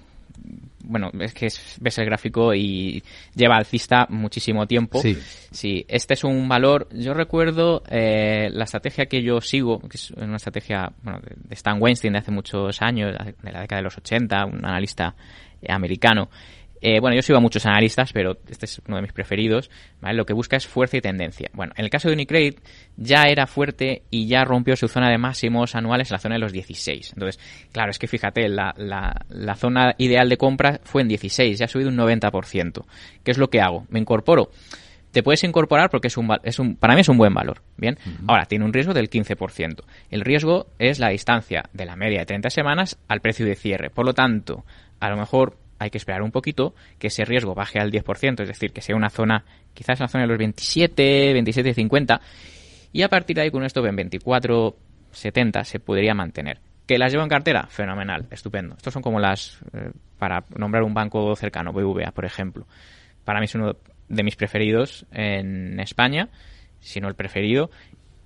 bueno, 0.88 1.12
es 1.20 1.34
que 1.34 1.48
ves 1.80 1.98
el 1.98 2.06
gráfico 2.06 2.54
y 2.54 3.04
lleva 3.34 3.58
alcista 3.58 4.08
muchísimo 4.10 4.68
tiempo. 4.68 5.00
Sí. 5.00 5.18
Sí, 5.52 5.86
este 5.88 6.14
es 6.14 6.24
un 6.24 6.48
valor. 6.48 6.88
Yo 6.92 7.14
recuerdo 7.14 7.84
eh, 7.90 8.50
la 8.52 8.66
estrategia 8.66 9.06
que 9.06 9.22
yo 9.22 9.42
sigo, 9.42 9.80
que 9.80 9.98
es 9.98 10.12
una 10.12 10.38
estrategia 10.38 10.92
bueno, 11.02 11.20
de 11.22 11.54
Stan 11.56 11.82
Weinstein 11.82 12.14
de 12.14 12.20
hace 12.20 12.32
muchos 12.32 12.82
años, 12.82 13.14
de 13.14 13.52
la 13.52 13.62
década 13.62 13.80
de 13.80 13.84
los 13.84 13.98
80, 13.98 14.46
un 14.46 14.66
analista 14.66 15.16
americano. 15.68 16.30
Eh, 16.82 17.00
bueno, 17.00 17.16
yo 17.16 17.22
sigo 17.22 17.38
a 17.38 17.42
muchos 17.42 17.66
analistas, 17.66 18.12
pero 18.14 18.38
este 18.50 18.66
es 18.66 18.82
uno 18.88 18.98
de 18.98 19.04
mis 19.04 19.14
preferidos. 19.14 19.70
¿vale? 20.02 20.16
Lo 20.16 20.26
que 20.26 20.34
busca 20.34 20.58
es 20.58 20.68
fuerza 20.68 20.98
y 20.98 21.02
tendencia. 21.02 21.50
Bueno, 21.54 21.74
en 21.76 21.84
el 21.84 21.90
caso 21.90 22.08
de 22.08 22.14
Unicredit 22.14 22.60
ya 22.98 23.24
era 23.24 23.48
fuerte 23.48 24.04
y 24.10 24.28
ya 24.28 24.44
rompió 24.44 24.76
su 24.76 24.88
zona 24.88 25.10
de 25.10 25.18
máximos 25.18 25.76
anuales 25.76 26.10
en 26.10 26.16
la 26.16 26.20
zona 26.20 26.36
de 26.36 26.40
los 26.40 26.52
16. 26.52 27.14
Entonces, 27.14 27.42
claro, 27.72 27.92
es 27.92 28.00
que 28.00 28.08
fíjate, 28.08 28.48
la, 28.50 28.74
la, 28.78 29.56
zona 29.56 29.96
ideal 29.98 30.30
de 30.30 30.38
compra 30.38 30.80
fue 30.84 31.02
en 31.02 31.08
16, 31.08 31.58
ya 31.58 31.66
ha 31.66 31.68
subido 31.68 31.90
un 31.90 31.98
90%. 31.98 32.86
¿Qué 33.24 33.32
es 33.32 33.38
lo 33.38 33.50
que 33.50 33.62
hago? 33.62 33.86
Me 33.90 34.00
incorporo 34.00 34.50
te 35.16 35.24
puedes 35.24 35.46
incorporar 35.46 35.90
porque 35.90 36.10
es 36.10 36.18
un, 36.18 36.28
es 36.44 36.60
un 36.60 36.76
para 36.76 36.94
mí 36.94 37.00
es 37.00 37.08
un 37.08 37.18
buen 37.18 37.34
valor. 37.34 37.62
Bien, 37.78 37.98
ahora 38.28 38.48
tiene 38.48 38.66
un 38.66 38.74
riesgo 38.74 38.94
del 38.94 39.10
15%. 39.10 39.86
El 40.10 40.20
riesgo 40.20 40.68
es 40.78 41.00
la 41.00 41.08
distancia 41.08 41.64
de 41.72 41.86
la 41.86 41.96
media 41.96 42.20
de 42.20 42.26
30 42.26 42.50
semanas 42.50 43.00
al 43.08 43.22
precio 43.22 43.46
de 43.46 43.56
cierre. 43.56 43.90
Por 43.90 44.06
lo 44.06 44.14
tanto, 44.14 44.66
a 45.00 45.10
lo 45.10 45.16
mejor 45.16 45.58
hay 45.80 45.90
que 45.90 45.98
esperar 45.98 46.22
un 46.22 46.32
poquito 46.32 46.74
que 47.00 47.08
ese 47.08 47.26
riesgo 47.26 47.54
baje 47.54 47.80
al 47.80 47.92
10%, 47.92 48.42
es 48.42 48.48
decir, 48.48 48.72
que 48.72 48.82
sea 48.82 48.96
una 48.96 49.10
zona, 49.10 49.44
quizás 49.74 50.00
la 50.00 50.08
zona 50.08 50.24
de 50.24 50.30
los 50.30 50.38
27, 50.38 51.34
27, 51.34 51.74
50, 51.74 52.22
y 52.94 53.02
a 53.02 53.10
partir 53.10 53.36
de 53.36 53.44
ahí 53.44 53.52
con 53.52 53.62
un 53.62 53.66
stop 53.66 53.86
en 53.88 53.96
24, 53.96 54.76
70 55.12 55.64
se 55.64 55.80
podría 55.80 56.14
mantener. 56.14 56.60
¿Que 56.86 56.98
las 56.98 57.12
llevo 57.12 57.24
en 57.24 57.30
cartera? 57.30 57.68
Fenomenal, 57.68 58.28
estupendo. 58.30 58.76
Estos 58.76 58.94
son 58.94 59.02
como 59.02 59.20
las, 59.20 59.60
eh, 59.74 59.92
para 60.20 60.46
nombrar 60.56 60.84
un 60.84 60.94
banco 60.94 61.36
cercano, 61.36 61.74
BVA, 61.74 62.12
por 62.12 62.26
ejemplo. 62.26 62.68
Para 63.24 63.40
mí 63.40 63.46
es 63.46 63.56
uno 63.56 63.76
de 64.08 64.24
mis 64.24 64.36
preferidos 64.36 65.06
en 65.12 65.80
España, 65.80 66.30
si 66.80 67.02
no 67.02 67.08
el 67.08 67.16
preferido. 67.16 67.72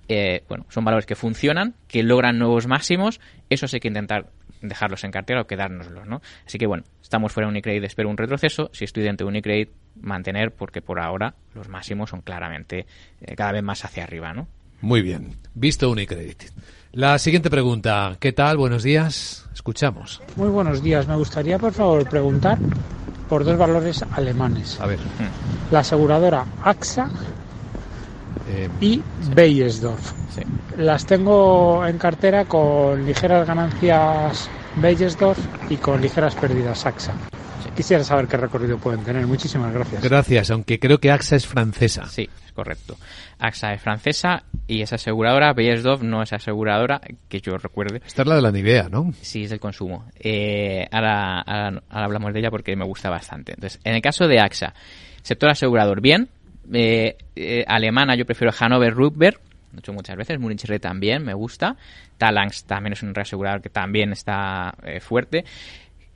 Eh, 0.08 0.44
bueno, 0.48 0.66
son 0.68 0.84
valores 0.84 1.06
que 1.06 1.14
funcionan, 1.14 1.74
que 1.88 2.02
logran 2.02 2.38
nuevos 2.38 2.66
máximos. 2.66 3.20
Eso 3.48 3.66
hay 3.72 3.80
que 3.80 3.88
intentar 3.88 4.26
dejarlos 4.60 5.04
en 5.04 5.10
cartera 5.10 5.42
o 5.42 5.46
quedárnoslos, 5.46 6.06
¿no? 6.06 6.20
Así 6.46 6.58
que 6.58 6.66
bueno, 6.66 6.84
estamos 7.02 7.32
fuera 7.32 7.46
de 7.46 7.50
Unicredit, 7.50 7.84
espero 7.84 8.08
un 8.08 8.16
retroceso. 8.16 8.70
Si 8.72 8.84
estoy 8.84 9.02
dentro 9.02 9.26
de 9.26 9.28
Unicredit, 9.28 9.70
mantener, 10.00 10.52
porque 10.52 10.82
por 10.82 11.00
ahora 11.00 11.34
los 11.54 11.68
máximos 11.68 12.10
son 12.10 12.22
claramente 12.22 12.86
eh, 13.20 13.36
cada 13.36 13.52
vez 13.52 13.62
más 13.62 13.84
hacia 13.84 14.04
arriba, 14.04 14.32
¿no? 14.32 14.48
Muy 14.80 15.02
bien, 15.02 15.36
visto 15.54 15.90
Unicredit. 15.90 16.44
La 16.92 17.18
siguiente 17.18 17.50
pregunta, 17.50 18.16
¿qué 18.18 18.32
tal? 18.32 18.56
Buenos 18.56 18.82
días, 18.82 19.48
escuchamos. 19.52 20.22
Muy 20.36 20.48
buenos 20.48 20.82
días, 20.82 21.06
me 21.06 21.16
gustaría 21.16 21.58
por 21.58 21.72
favor 21.72 22.08
preguntar 22.08 22.58
por 23.28 23.44
dos 23.44 23.56
valores 23.56 24.02
alemanes. 24.12 24.80
A 24.80 24.86
ver. 24.86 24.98
La 25.70 25.80
aseguradora 25.80 26.44
AXA 26.64 27.08
eh, 28.48 28.68
y 28.80 29.02
Beiersdorf. 29.34 30.12
Las 30.76 31.04
tengo 31.06 31.86
en 31.86 31.98
cartera 31.98 32.44
con 32.44 33.04
ligeras 33.04 33.46
ganancias 33.46 34.48
Beiersdorf 34.76 35.38
y 35.68 35.76
con 35.76 36.00
ligeras 36.00 36.34
pérdidas 36.34 36.86
AXA. 36.86 37.14
Quisiera 37.76 38.04
saber 38.04 38.26
qué 38.26 38.36
recorrido 38.36 38.78
pueden 38.78 39.02
tener. 39.04 39.26
Muchísimas 39.26 39.72
gracias. 39.72 40.02
Gracias, 40.02 40.50
aunque 40.50 40.78
creo 40.78 40.98
que 40.98 41.10
AXA 41.10 41.36
es 41.36 41.46
francesa. 41.46 42.06
Sí, 42.06 42.28
es 42.44 42.52
correcto. 42.52 42.96
AXA 43.38 43.72
es 43.72 43.80
francesa 43.80 44.42
y 44.66 44.82
es 44.82 44.92
aseguradora. 44.92 45.52
Beiersdorf 45.52 46.02
no 46.02 46.22
es 46.22 46.32
aseguradora, 46.32 47.00
que 47.28 47.40
yo 47.40 47.56
recuerde. 47.56 48.02
Esta 48.04 48.22
es 48.22 48.28
la 48.28 48.34
de 48.36 48.42
la 48.42 48.52
Nivea, 48.52 48.88
¿no? 48.90 49.12
Sí, 49.22 49.44
es 49.44 49.50
del 49.50 49.60
consumo. 49.60 50.04
Eh, 50.18 50.86
ahora, 50.90 51.40
ahora, 51.40 51.82
hablamos 51.88 52.32
de 52.34 52.40
ella 52.40 52.50
porque 52.50 52.76
me 52.76 52.84
gusta 52.84 53.08
bastante. 53.08 53.52
Entonces, 53.52 53.80
en 53.84 53.94
el 53.94 54.02
caso 54.02 54.26
de 54.26 54.40
AXA, 54.40 54.74
sector 55.22 55.50
asegurador, 55.50 56.00
bien. 56.00 56.28
Eh, 56.72 57.16
eh, 57.36 57.64
alemana, 57.66 58.14
yo 58.14 58.24
prefiero 58.24 58.52
Hannover 58.52 58.94
lo 58.96 59.08
he 59.08 59.78
hecho 59.78 59.92
muchas 59.92 60.16
veces. 60.16 60.38
Munich 60.38 60.64
Re 60.64 60.78
también 60.78 61.24
me 61.24 61.34
gusta. 61.34 61.76
Talanx 62.18 62.64
también 62.64 62.92
es 62.92 63.02
un 63.02 63.14
reasegurador 63.14 63.62
que 63.62 63.70
también 63.70 64.12
está 64.12 64.74
eh, 64.84 65.00
fuerte. 65.00 65.44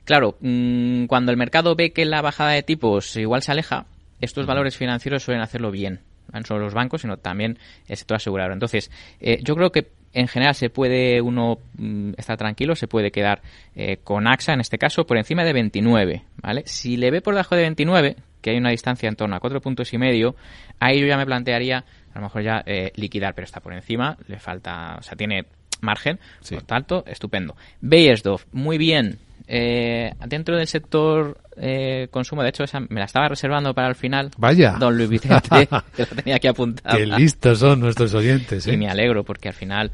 Claro, 0.03 0.37
mm, 0.39 1.05
cuando 1.05 1.31
el 1.31 1.37
mercado 1.37 1.75
ve 1.75 1.91
que 1.91 2.05
la 2.05 2.21
bajada 2.21 2.51
de 2.51 2.63
tipos 2.63 3.15
igual 3.15 3.41
se 3.41 3.51
aleja, 3.51 3.85
estos 4.21 4.45
valores 4.45 4.77
financieros 4.77 5.23
suelen 5.23 5.41
hacerlo 5.41 5.71
bien. 5.71 6.01
No 6.33 6.43
solo 6.43 6.61
los 6.61 6.73
bancos, 6.73 7.01
sino 7.01 7.17
también 7.17 7.57
el 7.87 7.97
sector 7.97 8.17
asegurador. 8.17 8.51
Entonces, 8.51 8.91
yo 9.21 9.55
creo 9.55 9.71
que 9.71 9.87
en 10.15 10.29
general 10.29 10.55
se 10.55 10.69
puede 10.69 11.21
uno 11.21 11.59
mm, 11.77 12.13
estar 12.17 12.37
tranquilo, 12.37 12.75
se 12.75 12.87
puede 12.87 13.11
quedar 13.11 13.41
eh, 13.75 13.97
con 14.03 14.27
AXA, 14.27 14.53
en 14.53 14.61
este 14.61 14.77
caso, 14.77 15.05
por 15.05 15.17
encima 15.17 15.43
de 15.43 15.53
29, 15.53 16.23
¿vale? 16.41 16.63
Si 16.65 16.95
le 16.95 17.11
ve 17.11 17.21
por 17.21 17.33
debajo 17.33 17.55
de 17.55 17.63
29, 17.63 18.15
que 18.45 18.51
hay 18.51 18.57
una 18.57 18.69
distancia 18.69 19.09
en 19.09 19.15
torno 19.15 19.35
a 19.35 19.39
4 19.39 19.59
puntos 19.59 19.91
y 19.91 19.97
medio, 19.97 20.35
ahí 20.79 20.99
yo 21.01 21.07
ya 21.07 21.17
me 21.17 21.25
plantearía 21.25 21.83
a 22.13 22.19
lo 22.19 22.25
mejor 22.25 22.43
ya 22.43 22.61
eh, 22.67 22.91
liquidar, 22.95 23.33
pero 23.33 23.45
está 23.45 23.59
por 23.59 23.73
encima, 23.73 24.19
le 24.27 24.37
falta, 24.37 24.97
o 24.99 25.01
sea, 25.01 25.17
tiene 25.17 25.47
margen, 25.81 26.19
por 26.47 26.61
tanto, 26.61 27.03
estupendo. 27.07 27.55
Beiersdorf, 27.81 28.45
muy 28.51 28.77
bien. 28.77 29.17
Eh, 29.47 30.11
dentro 30.27 30.57
del 30.57 30.67
sector 30.67 31.37
eh, 31.57 32.07
consumo, 32.11 32.43
de 32.43 32.49
hecho, 32.49 32.63
esa 32.63 32.79
me 32.79 32.99
la 32.99 33.05
estaba 33.05 33.27
reservando 33.29 33.73
para 33.73 33.87
el 33.87 33.95
final. 33.95 34.31
Vaya. 34.37 34.75
Don 34.79 34.97
Luis 34.97 35.09
Vicente, 35.09 35.67
que 35.95 36.03
la 36.03 36.07
tenía 36.07 36.35
aquí 36.35 36.47
apuntada. 36.47 36.97
Qué 36.97 37.05
listos 37.05 37.59
son 37.59 37.79
nuestros 37.79 38.13
oyentes. 38.13 38.65
Y 38.67 38.71
¿eh? 38.71 38.77
me 38.77 38.89
alegro 38.89 39.23
porque 39.23 39.49
al 39.49 39.53
final, 39.53 39.91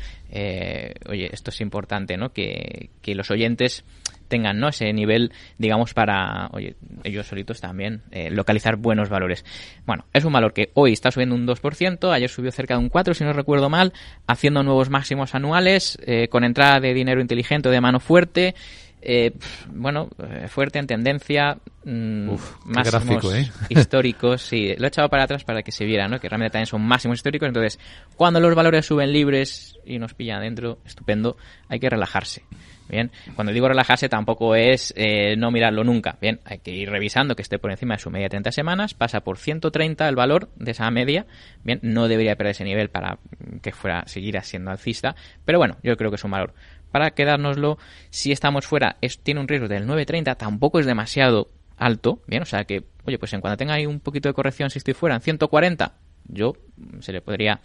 oye, 1.10 1.30
esto 1.32 1.50
es 1.50 1.62
importante, 1.62 2.18
¿no? 2.18 2.32
Que, 2.32 2.90
que 3.02 3.16
los 3.16 3.30
oyentes 3.32 3.84
tengan 4.32 4.60
¿no? 4.60 4.70
ese 4.70 4.92
nivel, 4.94 5.32
digamos, 5.60 5.94
para 5.94 6.48
oye, 6.54 6.76
ellos 7.04 7.28
solitos 7.28 7.60
también 7.60 8.02
eh, 8.12 8.32
localizar 8.32 8.78
buenos 8.78 9.10
valores. 9.10 9.46
Bueno, 9.86 10.06
es 10.14 10.24
un 10.24 10.32
valor 10.32 10.54
que 10.54 10.72
hoy 10.74 10.94
está 10.94 11.12
subiendo 11.12 11.36
un 11.36 11.46
2%, 11.46 12.12
ayer 12.12 12.30
subió 12.30 12.52
cerca 12.52 12.76
de 12.76 12.80
un 12.80 12.90
4%, 12.90 13.14
si 13.14 13.26
no 13.26 13.34
recuerdo 13.34 13.70
mal, 13.70 13.92
haciendo 14.26 14.64
nuevos 14.64 14.90
máximos 14.90 15.36
anuales, 15.36 16.00
eh, 16.06 16.30
con 16.30 16.46
entrada 16.46 16.80
de 16.80 16.94
dinero 16.94 17.22
inteligente 17.22 17.68
o 17.68 17.72
de 17.72 17.82
mano 17.82 18.00
fuerte. 18.00 18.56
Eh, 19.02 19.34
bueno, 19.68 20.10
fuerte 20.48 20.78
en 20.80 20.88
tendencia, 20.88 21.58
mm, 21.84 22.30
máximos 22.66 23.26
históricos, 23.70 24.44
sí, 24.44 24.76
lo 24.78 24.86
he 24.86 24.88
echado 24.88 25.10
para 25.10 25.24
atrás 25.24 25.44
para 25.44 25.64
que 25.64 25.72
se 25.72 25.86
viera, 25.86 26.08
¿no? 26.08 26.20
Que 26.20 26.30
realmente 26.30 26.54
también 26.54 26.68
son 26.68 26.82
máximos 26.84 27.18
históricos, 27.18 27.48
entonces, 27.48 27.80
cuando 28.16 28.40
los 28.40 28.54
valores 28.54 28.86
suben 28.86 29.12
libres 29.12 29.76
y 29.86 29.98
nos 29.98 30.14
pillan 30.14 30.38
adentro, 30.38 30.80
estupendo, 30.86 31.38
hay 31.68 31.80
que 31.80 31.90
relajarse. 31.90 32.44
Bien, 32.92 33.10
cuando 33.36 33.54
digo 33.54 33.70
relajarse 33.70 34.10
tampoco 34.10 34.54
es 34.54 34.94
eh, 34.98 35.38
no 35.38 35.50
mirarlo 35.50 35.86
nunca. 35.86 36.18
Bien, 36.20 36.42
hay 36.44 36.60
que 36.60 36.72
ir 36.72 36.90
revisando 36.90 37.38
que 37.38 37.42
esté 37.42 37.58
por 37.58 37.72
encima 37.72 37.96
de 37.96 38.02
su 38.02 38.12
media 38.12 38.26
de 38.26 38.32
30 38.32 38.52
semanas, 38.52 38.94
pasa 38.94 39.22
por 39.22 39.38
130 39.38 40.10
el 40.10 40.16
valor 40.16 40.50
de 40.58 40.72
esa 40.72 40.92
media. 40.92 41.26
Bien, 41.64 41.80
no 41.84 42.10
debería 42.10 42.36
perder 42.36 42.52
ese 42.52 42.66
nivel 42.66 42.90
para 42.90 43.20
que 43.62 43.72
fuera 43.72 44.04
siguiera 44.08 44.44
siendo 44.44 44.72
alcista, 44.72 45.16
pero 45.46 45.58
bueno, 45.58 45.78
yo 45.84 45.96
creo 45.96 46.12
que 46.12 46.16
es 46.16 46.24
un 46.26 46.32
valor. 46.32 46.54
Para 46.92 47.12
quedárnoslo, 47.12 47.78
si 48.10 48.32
estamos 48.32 48.66
fuera, 48.66 48.98
es, 49.02 49.20
tiene 49.20 49.40
un 49.40 49.48
riesgo 49.48 49.68
del 49.68 49.88
9.30, 49.88 50.38
tampoco 50.38 50.80
es 50.80 50.86
demasiado 50.86 51.48
alto, 51.78 52.20
bien, 52.28 52.44
o 52.44 52.46
sea 52.46 52.64
que, 52.66 52.84
oye, 53.06 53.18
pues 53.18 53.34
en 53.34 53.42
cuanto 53.42 53.58
tenga 53.58 53.74
ahí 53.74 53.86
un 53.86 54.00
poquito 54.00 54.30
de 54.30 54.34
corrección, 54.34 54.70
si 54.70 54.78
estoy 54.78 54.94
fuera 54.94 55.16
en 55.16 55.22
140, 55.22 55.94
yo 56.28 56.54
se 57.00 57.12
le 57.12 57.22
podría, 57.22 57.60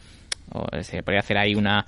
se 0.81 0.97
le 0.97 1.03
podría 1.03 1.21
hacer 1.21 1.37
ahí 1.39 1.55
una, 1.55 1.87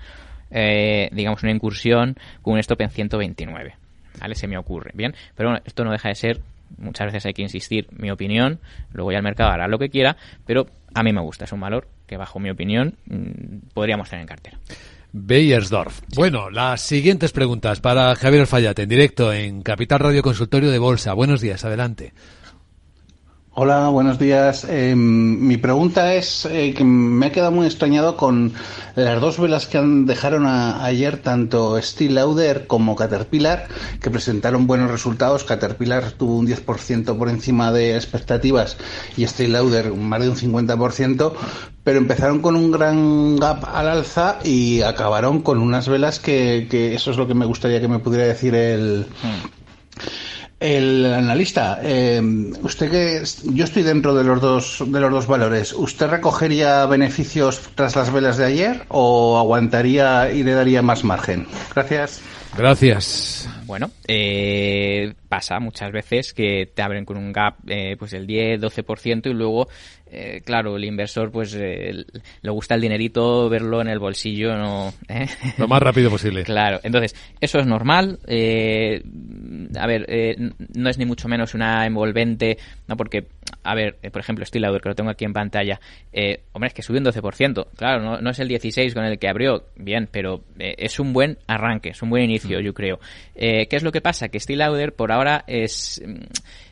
eh, 0.50 1.08
digamos, 1.12 1.42
una 1.42 1.52
incursión 1.52 2.16
con 2.42 2.54
un 2.54 2.60
stop 2.60 2.82
en 2.82 2.90
129. 2.90 3.74
¿Vale? 4.20 4.34
Se 4.34 4.48
me 4.48 4.58
ocurre. 4.58 4.90
Bien, 4.94 5.14
pero 5.36 5.50
bueno, 5.50 5.62
esto 5.64 5.84
no 5.84 5.92
deja 5.92 6.08
de 6.08 6.16
ser, 6.16 6.40
muchas 6.76 7.06
veces 7.06 7.26
hay 7.26 7.34
que 7.34 7.42
insistir, 7.42 7.86
mi 7.92 8.10
opinión, 8.10 8.58
luego 8.92 9.12
ya 9.12 9.18
el 9.18 9.24
mercado 9.24 9.50
hará 9.50 9.68
lo 9.68 9.78
que 9.78 9.88
quiera, 9.88 10.16
pero 10.44 10.66
a 10.94 11.02
mí 11.02 11.12
me 11.12 11.20
gusta, 11.20 11.44
es 11.44 11.52
un 11.52 11.60
valor 11.60 11.88
que 12.06 12.16
bajo 12.16 12.40
mi 12.40 12.50
opinión 12.50 12.94
mm, 13.06 13.70
podríamos 13.74 14.08
tener 14.08 14.22
en 14.22 14.28
cartera. 14.28 14.58
Beyersdorf. 15.12 16.00
Bueno, 16.14 16.50
las 16.50 16.80
siguientes 16.80 17.32
preguntas 17.32 17.80
para 17.80 18.14
Javier 18.14 18.42
Alfayate, 18.42 18.82
en 18.82 18.88
directo 18.88 19.32
en 19.32 19.62
Capital 19.62 20.00
Radio 20.00 20.22
Consultorio 20.22 20.70
de 20.70 20.78
Bolsa. 20.78 21.14
Buenos 21.14 21.40
días, 21.40 21.64
adelante. 21.64 22.12
Hola, 23.60 23.88
buenos 23.88 24.20
días. 24.20 24.64
Eh, 24.70 24.94
mi 24.94 25.56
pregunta 25.56 26.14
es 26.14 26.44
eh, 26.44 26.72
que 26.74 26.84
me 26.84 27.26
ha 27.26 27.32
quedado 27.32 27.50
muy 27.50 27.66
extrañado 27.66 28.16
con 28.16 28.52
las 28.94 29.20
dos 29.20 29.40
velas 29.40 29.66
que 29.66 29.78
han, 29.78 30.06
dejaron 30.06 30.46
ayer 30.46 31.16
tanto 31.16 31.76
Steel 31.82 32.14
Lauder 32.14 32.68
como 32.68 32.94
Caterpillar, 32.94 33.66
que 34.00 34.12
presentaron 34.12 34.68
buenos 34.68 34.92
resultados. 34.92 35.42
Caterpillar 35.42 36.12
tuvo 36.12 36.36
un 36.36 36.46
10% 36.46 37.18
por 37.18 37.28
encima 37.28 37.72
de 37.72 37.96
expectativas 37.96 38.76
y 39.16 39.26
Steel 39.26 39.54
Lauder 39.54 39.92
más 39.92 40.20
de 40.20 40.28
un 40.28 40.36
50%, 40.36 41.32
pero 41.82 41.98
empezaron 41.98 42.40
con 42.40 42.54
un 42.54 42.70
gran 42.70 43.38
gap 43.38 43.64
al 43.74 43.88
alza 43.88 44.38
y 44.44 44.82
acabaron 44.82 45.42
con 45.42 45.58
unas 45.58 45.88
velas 45.88 46.20
que, 46.20 46.68
que 46.70 46.94
eso 46.94 47.10
es 47.10 47.16
lo 47.16 47.26
que 47.26 47.34
me 47.34 47.44
gustaría 47.44 47.80
que 47.80 47.88
me 47.88 47.98
pudiera 47.98 48.24
decir 48.24 48.54
el... 48.54 49.08
Hmm. 49.20 49.58
El 50.60 51.06
analista, 51.06 51.78
eh, 51.82 52.20
usted 52.62 52.90
que 52.90 53.22
yo 53.54 53.64
estoy 53.64 53.84
dentro 53.84 54.12
de 54.14 54.24
los 54.24 54.40
dos 54.40 54.84
de 54.84 55.00
los 55.00 55.12
dos 55.12 55.26
valores. 55.28 55.72
¿Usted 55.72 56.08
recogería 56.08 56.84
beneficios 56.86 57.60
tras 57.76 57.94
las 57.94 58.12
velas 58.12 58.38
de 58.38 58.46
ayer 58.46 58.82
o 58.88 59.38
aguantaría 59.38 60.32
y 60.32 60.42
le 60.42 60.52
daría 60.52 60.82
más 60.82 61.04
margen? 61.04 61.46
Gracias. 61.72 62.20
Gracias. 62.56 63.48
Bueno, 63.66 63.90
eh, 64.08 65.14
pasa 65.28 65.60
muchas 65.60 65.92
veces 65.92 66.32
que 66.32 66.68
te 66.74 66.82
abren 66.82 67.04
con 67.04 67.18
un 67.18 67.32
gap 67.32 67.54
eh, 67.68 67.94
pues 67.96 68.12
el 68.14 68.26
10-12% 68.26 69.30
y 69.30 69.34
luego 69.34 69.68
eh, 70.10 70.42
claro, 70.44 70.76
el 70.76 70.84
inversor 70.84 71.30
pues 71.30 71.54
eh, 71.54 72.04
le 72.42 72.50
gusta 72.50 72.74
el 72.74 72.80
dinerito, 72.80 73.48
verlo 73.48 73.80
en 73.80 73.88
el 73.88 73.98
bolsillo, 73.98 74.56
no 74.56 74.92
¿eh? 75.08 75.26
lo 75.58 75.68
más 75.68 75.82
rápido 75.82 76.10
posible. 76.10 76.44
claro, 76.44 76.80
entonces 76.82 77.14
eso 77.40 77.58
es 77.58 77.66
normal. 77.66 78.18
a 78.26 79.86
ver, 79.86 80.52
no 80.74 80.90
es 80.90 80.98
ni 80.98 81.04
mucho 81.04 81.28
menos 81.28 81.54
una 81.54 81.86
envolvente, 81.86 82.58
no 82.86 82.96
porque, 82.96 83.26
a 83.62 83.74
ver, 83.74 83.96
por 84.12 84.20
ejemplo, 84.20 84.44
Stilador 84.44 84.80
que 84.80 84.88
lo 84.88 84.94
tengo 84.94 85.10
aquí 85.10 85.24
en 85.24 85.32
pantalla, 85.32 85.80
hombre 86.52 86.68
es 86.68 86.74
que 86.74 86.82
subió 86.82 87.00
un 87.00 87.06
12%. 87.06 87.66
Claro, 87.76 88.02
no, 88.02 88.20
no, 88.20 88.30
es 88.30 88.38
el 88.38 88.48
16 88.48 88.94
con 88.94 89.04
el 89.04 89.18
que 89.18 89.28
abrió, 89.28 89.64
bien, 89.76 90.08
pero 90.10 90.44
es 90.58 90.98
un 91.00 91.12
buen 91.12 91.38
arranque, 91.46 91.90
es 91.90 92.02
un 92.02 92.10
buen 92.10 92.24
inicio, 92.24 92.58
mm. 92.58 92.62
yo 92.62 92.74
creo. 92.74 92.98
¿Qué 93.34 93.68
es 93.70 93.82
lo 93.82 93.92
que 93.92 94.00
pasa? 94.00 94.28
Que 94.28 94.40
Stilador 94.40 94.94
por 94.94 95.12
ahora 95.12 95.44
es 95.46 96.02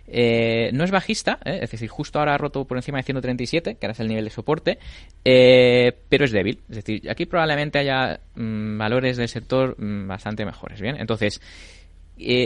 eh, 0.09 0.71
no 0.73 0.85
es 0.85 0.91
bajista, 0.91 1.39
¿eh? 1.45 1.61
es 1.63 1.71
decir, 1.71 1.89
justo 1.89 2.19
ahora 2.19 2.35
ha 2.35 2.39
roto 2.39 2.65
por 2.65 2.79
encima 2.79 2.99
de 2.99 3.05
137, 3.05 3.77
que 3.77 3.87
ahora 3.87 3.93
es 3.93 4.01
el 4.01 4.09
nivel 4.09 4.25
de 4.25 4.31
soporte, 4.31 4.79
eh, 5.25 5.93
pero 6.09 6.25
es 6.25 6.33
débil. 6.33 6.61
Es 6.69 6.77
decir, 6.77 7.11
aquí 7.11 7.27
probablemente 7.27 7.79
haya 7.79 8.21
mm, 8.35 8.79
valores 8.79 9.17
del 9.17 9.29
sector 9.29 9.77
mm, 9.79 10.07
bastante 10.07 10.45
mejores. 10.45 10.81
Bien, 10.81 10.97
entonces. 10.99 11.41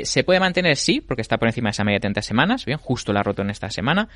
¿Se 0.05 0.25
puede 0.25 0.41
mantener? 0.41 0.77
Sí, 0.77 1.01
porque 1.01 1.23
está 1.23 1.39
por 1.39 1.49
encima 1.49 1.69
de 1.69 1.73
esa 1.73 1.85
media 1.85 1.97
de 1.97 2.01
30 2.01 2.23
semanas, 2.23 2.65
bien, 2.65 2.79
justo 2.79 3.13
la 3.13 3.21
ha 3.21 3.23
roto 3.23 3.43
en 3.43 3.51
esta 3.51 3.71
semana. 3.71 4.09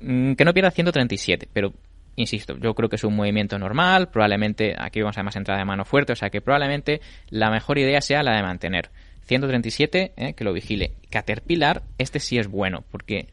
Mm, 0.00 0.34
que 0.34 0.44
no 0.44 0.52
pierda 0.52 0.70
137, 0.70 1.48
pero 1.52 1.72
insisto, 2.16 2.56
yo 2.58 2.74
creo 2.74 2.88
que 2.88 2.96
es 2.96 3.04
un 3.04 3.14
movimiento 3.14 3.58
normal, 3.58 4.08
probablemente 4.10 4.74
aquí 4.78 5.00
vamos 5.00 5.18
a 5.18 5.22
más 5.22 5.36
entrada 5.36 5.58
de 5.58 5.64
mano 5.64 5.84
fuerte, 5.84 6.12
o 6.12 6.16
sea 6.16 6.30
que 6.30 6.40
probablemente 6.40 7.00
la 7.28 7.50
mejor 7.50 7.78
idea 7.78 8.00
sea 8.00 8.22
la 8.22 8.36
de 8.36 8.42
mantener. 8.42 8.90
137, 9.26 10.12
eh, 10.16 10.34
que 10.34 10.44
lo 10.44 10.52
vigile. 10.52 10.94
Caterpillar, 11.10 11.82
este 11.98 12.20
sí 12.20 12.38
es 12.38 12.46
bueno, 12.46 12.84
porque 12.90 13.28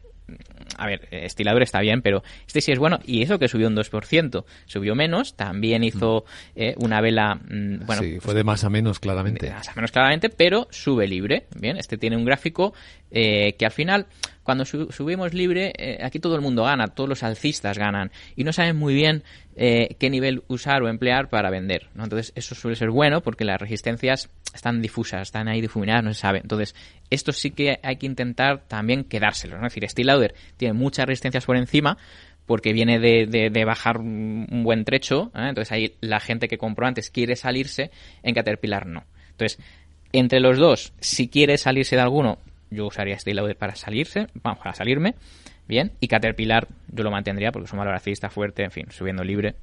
a 0.76 0.86
ver, 0.86 1.08
estilador 1.10 1.62
está 1.62 1.80
bien, 1.80 2.02
pero 2.02 2.22
este 2.46 2.60
sí 2.60 2.72
es 2.72 2.78
bueno 2.78 2.98
y 3.04 3.22
eso 3.22 3.38
que 3.38 3.48
subió 3.48 3.68
un 3.68 3.76
2%, 3.76 4.44
subió 4.66 4.94
menos, 4.94 5.34
también 5.34 5.84
hizo 5.84 6.24
eh, 6.56 6.74
una 6.78 7.00
vela, 7.00 7.34
mm, 7.34 7.86
bueno, 7.86 8.02
sí, 8.02 8.18
fue 8.20 8.34
de 8.34 8.44
más 8.44 8.64
a 8.64 8.70
menos 8.70 8.98
claramente. 8.98 9.46
De 9.46 9.52
más 9.52 9.68
a 9.68 9.74
menos 9.74 9.92
claramente, 9.92 10.30
pero 10.30 10.66
sube 10.70 11.06
libre, 11.06 11.46
bien, 11.58 11.76
este 11.76 11.98
tiene 11.98 12.16
un 12.16 12.24
gráfico 12.24 12.74
eh, 13.10 13.54
que 13.58 13.66
al 13.66 13.72
final 13.72 14.06
cuando 14.44 14.66
subimos 14.66 15.32
libre, 15.32 15.72
eh, 15.78 15.98
aquí 16.02 16.20
todo 16.20 16.36
el 16.36 16.42
mundo 16.42 16.64
gana, 16.64 16.88
todos 16.88 17.08
los 17.08 17.22
alcistas 17.22 17.78
ganan 17.78 18.12
y 18.36 18.44
no 18.44 18.52
saben 18.52 18.76
muy 18.76 18.92
bien 18.92 19.24
eh, 19.56 19.96
qué 19.98 20.10
nivel 20.10 20.42
usar 20.48 20.82
o 20.82 20.88
emplear 20.88 21.28
para 21.28 21.50
vender. 21.50 21.88
¿no? 21.94 22.04
Entonces, 22.04 22.32
eso 22.34 22.54
suele 22.54 22.76
ser 22.76 22.90
bueno 22.90 23.22
porque 23.22 23.44
las 23.44 23.60
resistencias 23.60 24.30
están 24.54 24.82
difusas, 24.82 25.22
están 25.22 25.48
ahí 25.48 25.60
difuminadas, 25.60 26.04
no 26.04 26.14
se 26.14 26.20
sabe. 26.20 26.40
Entonces, 26.40 26.74
esto 27.10 27.32
sí 27.32 27.50
que 27.50 27.78
hay 27.82 27.96
que 27.96 28.06
intentar 28.06 28.62
también 28.66 29.04
quedárselos. 29.04 29.60
¿no? 29.60 29.66
Es 29.66 29.74
decir, 29.74 29.88
Steel 29.88 30.08
Lauder 30.08 30.34
tiene 30.56 30.74
muchas 30.74 31.06
resistencias 31.06 31.44
por 31.44 31.56
encima, 31.56 31.98
porque 32.46 32.72
viene 32.72 32.98
de, 32.98 33.26
de, 33.26 33.64
bajar 33.64 33.98
un 33.98 34.62
buen 34.64 34.84
trecho, 34.84 35.32
¿eh? 35.34 35.48
entonces 35.48 35.72
ahí 35.72 35.94
la 36.02 36.20
gente 36.20 36.46
que 36.46 36.58
compró 36.58 36.86
antes 36.86 37.10
quiere 37.10 37.36
salirse, 37.36 37.90
en 38.22 38.34
Caterpillar 38.34 38.86
no. 38.86 39.04
Entonces, 39.30 39.58
entre 40.12 40.40
los 40.40 40.58
dos, 40.58 40.92
si 41.00 41.28
quiere 41.28 41.56
salirse 41.56 41.96
de 41.96 42.02
alguno, 42.02 42.38
yo 42.70 42.86
usaría 42.86 43.18
Steel 43.18 43.36
Lauder 43.36 43.56
para 43.56 43.74
salirse, 43.74 44.26
vamos, 44.42 44.58
para 44.58 44.74
salirme, 44.74 45.14
bien, 45.66 45.92
y 46.00 46.08
Caterpillar 46.08 46.68
yo 46.92 47.04
lo 47.04 47.10
mantendría 47.10 47.52
porque 47.52 47.66
es 47.66 47.72
un 47.72 47.78
valor 47.78 47.94
alcista 47.94 48.30
fuerte, 48.30 48.64
en 48.64 48.70
fin, 48.70 48.86
subiendo 48.90 49.24
libre. 49.24 49.54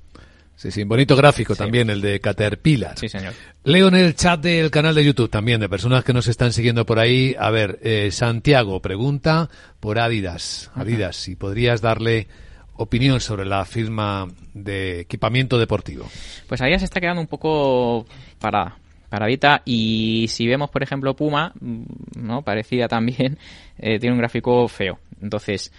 Sí, 0.55 0.69
sí, 0.69 0.83
bonito 0.83 1.15
gráfico 1.15 1.55
también 1.55 1.89
el 1.89 2.01
de 2.01 2.19
Caterpillar. 2.19 2.97
Sí, 2.99 3.09
señor. 3.09 3.33
Leo 3.63 3.87
en 3.87 3.95
el 3.95 4.15
chat 4.15 4.39
del 4.39 4.69
canal 4.69 4.93
de 4.93 5.03
YouTube 5.03 5.29
también 5.29 5.59
de 5.59 5.67
personas 5.67 6.03
que 6.03 6.13
nos 6.13 6.27
están 6.27 6.53
siguiendo 6.53 6.85
por 6.85 6.99
ahí. 6.99 7.35
A 7.39 7.49
ver, 7.49 7.79
eh, 7.81 8.11
Santiago 8.11 8.79
pregunta 8.79 9.49
por 9.79 9.97
Adidas. 9.97 10.69
Adidas, 10.75 11.15
si 11.15 11.35
podrías 11.35 11.81
darle 11.81 12.27
opinión 12.75 13.19
sobre 13.21 13.45
la 13.45 13.65
firma 13.65 14.27
de 14.53 14.99
equipamiento 14.99 15.57
deportivo. 15.57 16.07
Pues 16.47 16.61
Adidas 16.61 16.83
está 16.83 16.99
quedando 16.99 17.21
un 17.21 17.27
poco 17.27 18.05
parada 18.39 18.77
paradita. 19.11 19.61
Y 19.65 20.25
si 20.29 20.47
vemos 20.47 20.69
por 20.71 20.81
ejemplo 20.81 21.15
Puma 21.15 21.53
mm, 21.59 21.83
no 22.15 22.41
parecida 22.41 22.87
también 22.87 23.37
eh, 23.77 23.99
tiene 23.99 24.13
un 24.13 24.19
gráfico 24.19 24.67
feo. 24.67 24.99
Entonces 25.21 25.71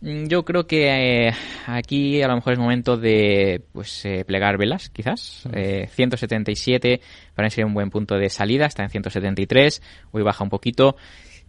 mm, 0.00 0.24
yo 0.24 0.44
creo 0.44 0.66
que 0.66 0.88
eh, 0.88 1.32
aquí 1.66 2.22
a 2.22 2.28
lo 2.28 2.34
mejor 2.36 2.54
es 2.54 2.58
momento 2.58 2.96
de 2.96 3.62
pues 3.72 4.04
eh, 4.06 4.24
plegar 4.24 4.56
velas 4.56 4.88
quizás. 4.88 5.46
177 5.52 7.00
para 7.34 7.50
ser 7.50 7.66
un 7.66 7.74
buen 7.74 7.90
punto 7.90 8.16
de 8.16 8.30
salida. 8.30 8.66
Está 8.66 8.82
en 8.82 8.90
173 8.90 9.82
hoy 10.12 10.22
baja 10.22 10.42
un 10.42 10.50
poquito. 10.50 10.96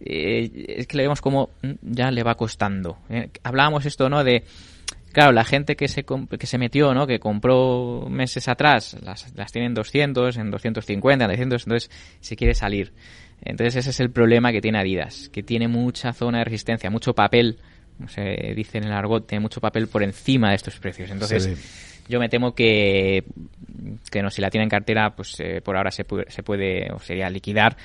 Es 0.00 0.86
que 0.86 0.96
le 0.96 1.04
vemos 1.04 1.22
como 1.22 1.50
mm, 1.62 1.72
ya 1.80 2.10
le 2.10 2.22
va 2.22 2.34
costando. 2.34 2.98
Hablábamos 3.42 3.86
esto 3.86 4.10
no 4.10 4.22
de 4.22 4.44
Claro, 5.12 5.32
la 5.32 5.44
gente 5.44 5.74
que 5.74 5.88
se, 5.88 6.04
que 6.04 6.46
se 6.46 6.58
metió, 6.58 6.92
¿no? 6.94 7.06
Que 7.06 7.18
compró 7.18 8.06
meses 8.10 8.48
atrás, 8.48 8.96
las, 9.02 9.34
las 9.34 9.52
tienen 9.52 9.74
200, 9.74 10.36
en 10.36 10.50
250, 10.50 11.24
en 11.24 11.28
300, 11.28 11.62
entonces 11.64 11.90
se 12.20 12.36
quiere 12.36 12.54
salir. 12.54 12.92
Entonces 13.40 13.76
ese 13.76 13.90
es 13.90 14.00
el 14.00 14.10
problema 14.10 14.52
que 14.52 14.60
tiene 14.60 14.78
Adidas, 14.78 15.28
que 15.30 15.42
tiene 15.42 15.68
mucha 15.68 16.12
zona 16.12 16.38
de 16.38 16.44
resistencia, 16.44 16.90
mucho 16.90 17.14
papel, 17.14 17.58
como 17.96 18.08
se 18.08 18.52
dice 18.54 18.78
en 18.78 18.84
el 18.84 18.92
argot, 18.92 19.26
tiene 19.26 19.40
mucho 19.40 19.60
papel 19.60 19.88
por 19.88 20.02
encima 20.02 20.50
de 20.50 20.56
estos 20.56 20.78
precios. 20.78 21.10
Entonces 21.10 21.48
yo 22.08 22.20
me 22.20 22.28
temo 22.28 22.54
que, 22.54 23.24
que 24.10 24.22
no, 24.22 24.30
si 24.30 24.40
la 24.40 24.50
tiene 24.50 24.64
en 24.64 24.70
cartera, 24.70 25.14
pues 25.14 25.38
eh, 25.40 25.60
por 25.62 25.76
ahora 25.76 25.90
se 25.90 26.04
puede, 26.04 26.30
se 26.30 26.42
puede 26.42 26.90
o 26.92 26.98
sería 26.98 27.30
liquidar 27.30 27.76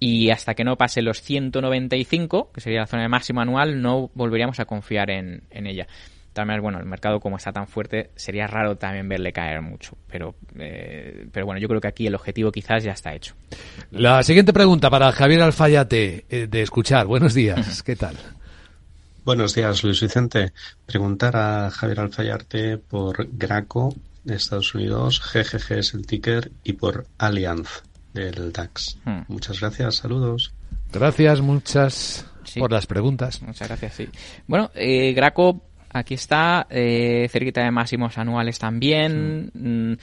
y 0.00 0.30
hasta 0.30 0.54
que 0.54 0.64
no 0.64 0.76
pase 0.76 1.02
los 1.02 1.22
195, 1.22 2.50
que 2.52 2.60
sería 2.60 2.80
la 2.80 2.86
zona 2.86 3.02
de 3.02 3.08
máximo 3.08 3.40
anual, 3.40 3.80
no 3.80 4.10
volveríamos 4.14 4.60
a 4.60 4.64
confiar 4.64 5.10
en, 5.10 5.44
en 5.50 5.66
ella. 5.66 5.86
También, 6.34 6.60
bueno, 6.60 6.80
el 6.80 6.84
mercado 6.84 7.20
como 7.20 7.36
está 7.36 7.52
tan 7.52 7.68
fuerte, 7.68 8.10
sería 8.16 8.48
raro 8.48 8.76
también 8.76 9.08
verle 9.08 9.32
caer 9.32 9.62
mucho. 9.62 9.96
Pero, 10.08 10.34
eh, 10.58 11.28
pero 11.32 11.46
bueno, 11.46 11.60
yo 11.60 11.68
creo 11.68 11.80
que 11.80 11.86
aquí 11.86 12.08
el 12.08 12.14
objetivo 12.16 12.50
quizás 12.50 12.82
ya 12.82 12.90
está 12.90 13.14
hecho. 13.14 13.34
La 13.92 14.20
siguiente 14.24 14.52
pregunta 14.52 14.90
para 14.90 15.12
Javier 15.12 15.42
Alfayate, 15.42 16.26
eh, 16.28 16.48
de 16.48 16.62
escuchar. 16.62 17.06
Buenos 17.06 17.34
días, 17.34 17.82
¿qué 17.84 17.94
tal? 17.94 18.16
Buenos 19.24 19.54
días, 19.54 19.84
Luis 19.84 20.00
Vicente. 20.00 20.52
Preguntar 20.84 21.36
a 21.36 21.70
Javier 21.70 22.00
Alfayate 22.00 22.78
por 22.78 23.28
Graco 23.30 23.94
de 24.24 24.34
Estados 24.34 24.74
Unidos, 24.74 25.22
GGG 25.32 25.78
es 25.78 25.94
el 25.94 26.04
ticker, 26.04 26.50
y 26.64 26.72
por 26.72 27.06
Allianz 27.16 27.84
del 28.12 28.52
DAX. 28.52 28.98
Hmm. 29.04 29.20
Muchas 29.28 29.60
gracias, 29.60 29.96
saludos. 29.96 30.52
Gracias, 30.92 31.40
muchas 31.40 32.26
por 32.58 32.72
las 32.72 32.86
preguntas. 32.86 33.40
Muchas 33.42 33.68
gracias, 33.68 33.94
sí. 33.94 34.08
Bueno, 34.48 34.72
eh, 34.74 35.12
Graco 35.12 35.62
Aquí 35.94 36.14
está, 36.14 36.66
eh, 36.70 37.28
cerquita 37.30 37.62
de 37.62 37.70
máximos 37.70 38.18
anuales 38.18 38.58
también. 38.58 39.48
Mm, 39.54 39.94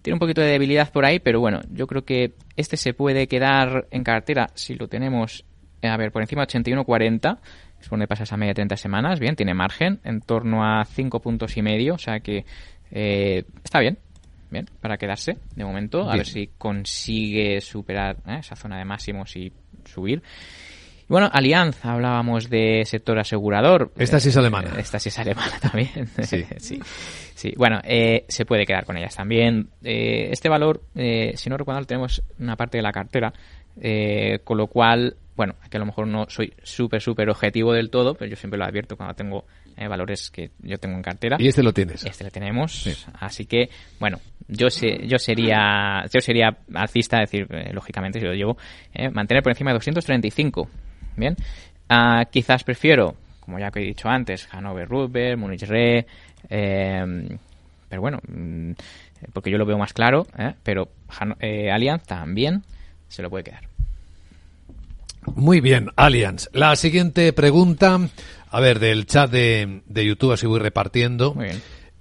tiene 0.00 0.14
un 0.14 0.20
poquito 0.20 0.40
de 0.40 0.46
debilidad 0.46 0.92
por 0.92 1.04
ahí, 1.04 1.18
pero 1.18 1.40
bueno, 1.40 1.60
yo 1.72 1.88
creo 1.88 2.04
que 2.04 2.34
este 2.56 2.76
se 2.76 2.94
puede 2.94 3.26
quedar 3.26 3.88
en 3.90 4.04
cartera 4.04 4.50
si 4.54 4.76
lo 4.76 4.86
tenemos, 4.86 5.44
a 5.82 5.96
ver, 5.96 6.12
por 6.12 6.22
encima 6.22 6.46
de 6.46 6.60
81.40. 6.60 7.38
Es 7.80 7.90
donde 7.90 8.06
pasa 8.06 8.22
esa 8.22 8.36
media 8.36 8.50
de 8.50 8.54
30 8.54 8.76
semanas. 8.76 9.18
Bien, 9.18 9.34
tiene 9.34 9.52
margen 9.52 9.98
en 10.04 10.20
torno 10.20 10.64
a 10.64 10.84
5 10.84 11.18
puntos 11.18 11.56
y 11.56 11.62
medio, 11.62 11.94
o 11.94 11.98
sea 11.98 12.20
que 12.20 12.44
eh, 12.92 13.42
está 13.64 13.80
bien, 13.80 13.98
bien, 14.50 14.66
para 14.80 14.98
quedarse 14.98 15.36
de 15.56 15.64
momento. 15.64 16.08
A 16.08 16.14
ver 16.14 16.26
si 16.26 16.50
consigue 16.58 17.60
superar 17.60 18.18
eh, 18.24 18.36
esa 18.38 18.54
zona 18.54 18.78
de 18.78 18.84
máximos 18.84 19.34
y 19.34 19.52
subir. 19.84 20.22
Bueno, 21.10 21.28
Alianza, 21.32 21.94
hablábamos 21.94 22.48
de 22.48 22.84
sector 22.86 23.18
asegurador. 23.18 23.90
Esta 23.98 24.20
sí 24.20 24.28
es 24.28 24.36
alemana. 24.36 24.78
Esta 24.78 25.00
sí 25.00 25.08
es 25.08 25.18
alemana 25.18 25.58
también. 25.60 26.06
Sí. 26.22 26.46
sí. 26.58 26.80
sí. 27.34 27.52
Bueno, 27.56 27.80
eh, 27.82 28.24
se 28.28 28.44
puede 28.44 28.64
quedar 28.64 28.84
con 28.84 28.96
ellas 28.96 29.16
también. 29.16 29.70
Eh, 29.82 30.28
este 30.30 30.48
valor, 30.48 30.84
eh, 30.94 31.32
si 31.34 31.50
no 31.50 31.56
recuerdo, 31.56 31.84
tenemos 31.84 32.22
una 32.38 32.54
parte 32.54 32.78
de 32.78 32.82
la 32.82 32.92
cartera, 32.92 33.32
con 34.44 34.56
lo 34.56 34.68
cual, 34.68 35.16
bueno, 35.34 35.56
que 35.68 35.78
a 35.78 35.80
lo 35.80 35.86
mejor 35.86 36.06
no 36.06 36.26
soy 36.28 36.54
súper, 36.62 37.02
súper 37.02 37.28
objetivo 37.28 37.72
del 37.72 37.90
todo, 37.90 38.14
pero 38.14 38.30
yo 38.30 38.36
siempre 38.36 38.56
lo 38.56 38.64
advierto 38.64 38.96
cuando 38.96 39.16
tengo 39.16 39.46
valores 39.76 40.30
que 40.30 40.52
yo 40.60 40.78
tengo 40.78 40.94
en 40.94 41.02
cartera. 41.02 41.38
Y 41.40 41.48
este 41.48 41.64
lo 41.64 41.72
tienes. 41.72 42.04
Este 42.04 42.22
lo 42.22 42.30
tenemos. 42.30 42.86
Así 43.14 43.46
que, 43.46 43.68
bueno, 43.98 44.20
yo 44.46 44.70
sé, 44.70 45.08
yo 45.08 45.18
sería 45.18 46.04
yo 46.12 46.20
sería 46.20 46.56
alcista, 46.72 47.18
decir, 47.18 47.48
lógicamente, 47.72 48.20
si 48.20 48.26
lo 48.26 48.34
llevo, 48.34 48.56
mantener 49.12 49.42
por 49.42 49.50
encima 49.50 49.72
de 49.72 49.74
235 49.74 50.68
Bien. 51.16 51.36
Ah, 51.88 52.24
quizás 52.30 52.62
prefiero, 52.62 53.16
como 53.40 53.58
ya 53.58 53.72
he 53.74 53.80
dicho 53.80 54.08
antes, 54.08 54.48
Hanover 54.52 54.88
Rubber, 54.88 55.36
Munich 55.36 55.62
Re, 55.62 56.06
eh, 56.48 57.28
pero 57.88 58.00
bueno, 58.00 58.20
mm, 58.28 58.72
porque 59.32 59.50
yo 59.50 59.58
lo 59.58 59.66
veo 59.66 59.76
más 59.76 59.92
claro, 59.92 60.26
¿eh? 60.38 60.54
pero 60.62 60.88
eh, 61.40 61.70
Allianz 61.70 62.04
también 62.04 62.62
se 63.08 63.22
lo 63.22 63.30
puede 63.30 63.44
quedar. 63.44 63.62
Muy 65.34 65.60
bien, 65.60 65.90
Allianz. 65.96 66.48
La 66.52 66.76
siguiente 66.76 67.32
pregunta, 67.32 67.98
a 68.50 68.60
ver, 68.60 68.78
del 68.78 69.06
chat 69.06 69.30
de, 69.30 69.82
de 69.86 70.06
YouTube, 70.06 70.32
así 70.32 70.46
voy 70.46 70.60
repartiendo. 70.60 71.36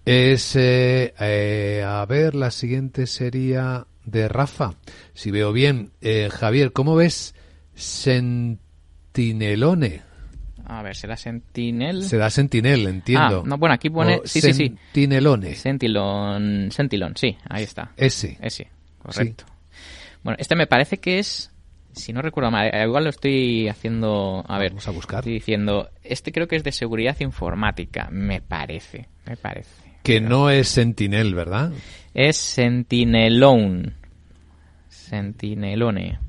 Es, 0.06 0.56
a 0.56 2.06
ver, 2.08 2.36
la 2.36 2.52
siguiente 2.52 3.08
sería 3.08 3.88
de 4.06 4.30
Rafa. 4.30 4.76
Si 5.13 5.32
veo 5.32 5.52
bien, 5.52 5.91
Javier, 6.32 6.72
¿cómo 6.72 6.95
ves 6.95 7.36
Sentinelone. 9.20 10.02
A 10.66 10.82
ver, 10.82 10.96
será 10.96 11.18
Sentinel. 11.18 12.04
Será 12.04 12.30
Sentinel, 12.30 12.88
entiendo. 12.88 13.42
Ah, 13.44 13.48
no, 13.48 13.58
bueno, 13.58 13.76
aquí 13.76 13.90
pone. 13.90 14.22
sí, 14.24 14.40
sí, 14.40 14.54
sí. 14.54 14.68
Sentinelone. 14.68 15.56
Sentilon. 15.56 16.72
Sentilon, 16.72 17.18
sí, 17.18 17.36
ahí 17.50 17.64
está. 17.64 17.92
Ese. 17.98 18.38
Ese, 18.42 18.70
correcto. 18.98 19.44
Bueno, 20.24 20.38
este 20.40 20.56
me 20.56 20.68
parece 20.68 21.00
que 21.00 21.20
es. 21.20 21.52
Si 21.92 22.14
no 22.14 22.22
recuerdo 22.22 22.50
mal, 22.52 22.70
eh, 22.74 22.84
igual 22.86 23.04
lo 23.04 23.10
estoy 23.10 23.68
haciendo. 23.68 24.46
A 24.48 24.58
ver. 24.58 24.72
Vamos 24.72 24.88
a 24.88 24.92
buscar. 24.92 25.20
Estoy 25.20 25.34
diciendo. 25.34 25.90
Este 26.02 26.32
creo 26.32 26.48
que 26.48 26.56
es 26.56 26.64
de 26.64 26.72
seguridad 26.72 27.18
informática, 27.20 28.08
me 28.12 28.42
parece. 28.42 29.10
Me 29.26 29.36
parece. 29.36 29.98
Que 30.04 30.22
no 30.22 30.50
es 30.50 30.70
Sentinel, 30.70 31.36
¿verdad? 31.36 31.74
Es 32.14 32.38
Sentinelone. 32.38 33.94
Sentinelone. 34.88 36.20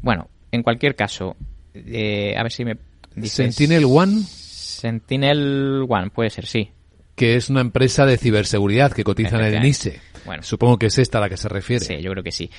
Bueno, 0.00 0.30
en 0.52 0.62
cualquier 0.62 0.94
caso, 0.94 1.36
eh, 1.74 2.34
a 2.36 2.42
ver 2.42 2.52
si 2.52 2.64
me 2.64 2.76
Sentinel 3.24 3.84
One. 3.84 4.22
Sentinel 4.22 5.84
One, 5.88 6.10
puede 6.10 6.30
ser, 6.30 6.46
sí. 6.46 6.70
Que 7.14 7.36
es 7.36 7.50
una 7.50 7.60
empresa 7.60 8.06
de 8.06 8.16
ciberseguridad 8.16 8.92
que 8.92 9.04
cotiza 9.04 9.36
en 9.38 9.54
el 9.54 9.62
NISE. 9.62 10.00
Bueno. 10.24 10.42
Supongo 10.42 10.78
que 10.78 10.86
es 10.86 10.98
esta 10.98 11.18
a 11.18 11.20
la 11.22 11.28
que 11.28 11.36
se 11.36 11.48
refiere. 11.48 11.84
Sí, 11.84 12.00
yo 12.00 12.10
creo 12.12 12.22
que 12.22 12.32
sí. 12.32 12.50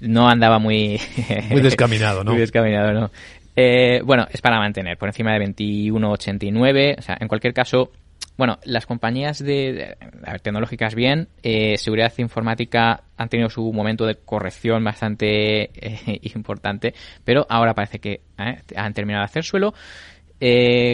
No 0.00 0.28
andaba 0.28 0.58
muy... 0.58 1.00
muy 1.50 1.62
descaminado, 1.62 2.22
¿no? 2.22 2.32
Muy 2.32 2.40
descaminado, 2.40 2.92
¿no? 2.92 3.10
Eh, 3.56 4.02
bueno, 4.04 4.26
es 4.30 4.40
para 4.40 4.58
mantener 4.58 4.98
por 4.98 5.08
encima 5.08 5.32
de 5.32 5.46
21,89. 5.46 6.98
O 6.98 7.02
sea, 7.02 7.16
en 7.20 7.28
cualquier 7.28 7.54
caso, 7.54 7.92
bueno, 8.36 8.58
las 8.64 8.86
compañías 8.86 9.38
de, 9.38 9.96
tecnológicas 10.42 10.94
bien, 10.94 11.28
eh, 11.42 11.76
seguridad 11.78 12.12
informática 12.18 13.04
han 13.16 13.28
tenido 13.28 13.48
su 13.48 13.72
momento 13.72 14.06
de 14.06 14.16
corrección 14.16 14.82
bastante 14.82 15.70
eh, 15.74 16.20
importante, 16.34 16.94
pero 17.24 17.46
ahora 17.48 17.74
parece 17.74 18.00
que 18.00 18.22
eh, 18.38 18.62
han 18.74 18.92
terminado 18.92 19.22
de 19.22 19.26
hacer 19.26 19.44
suelo. 19.44 19.74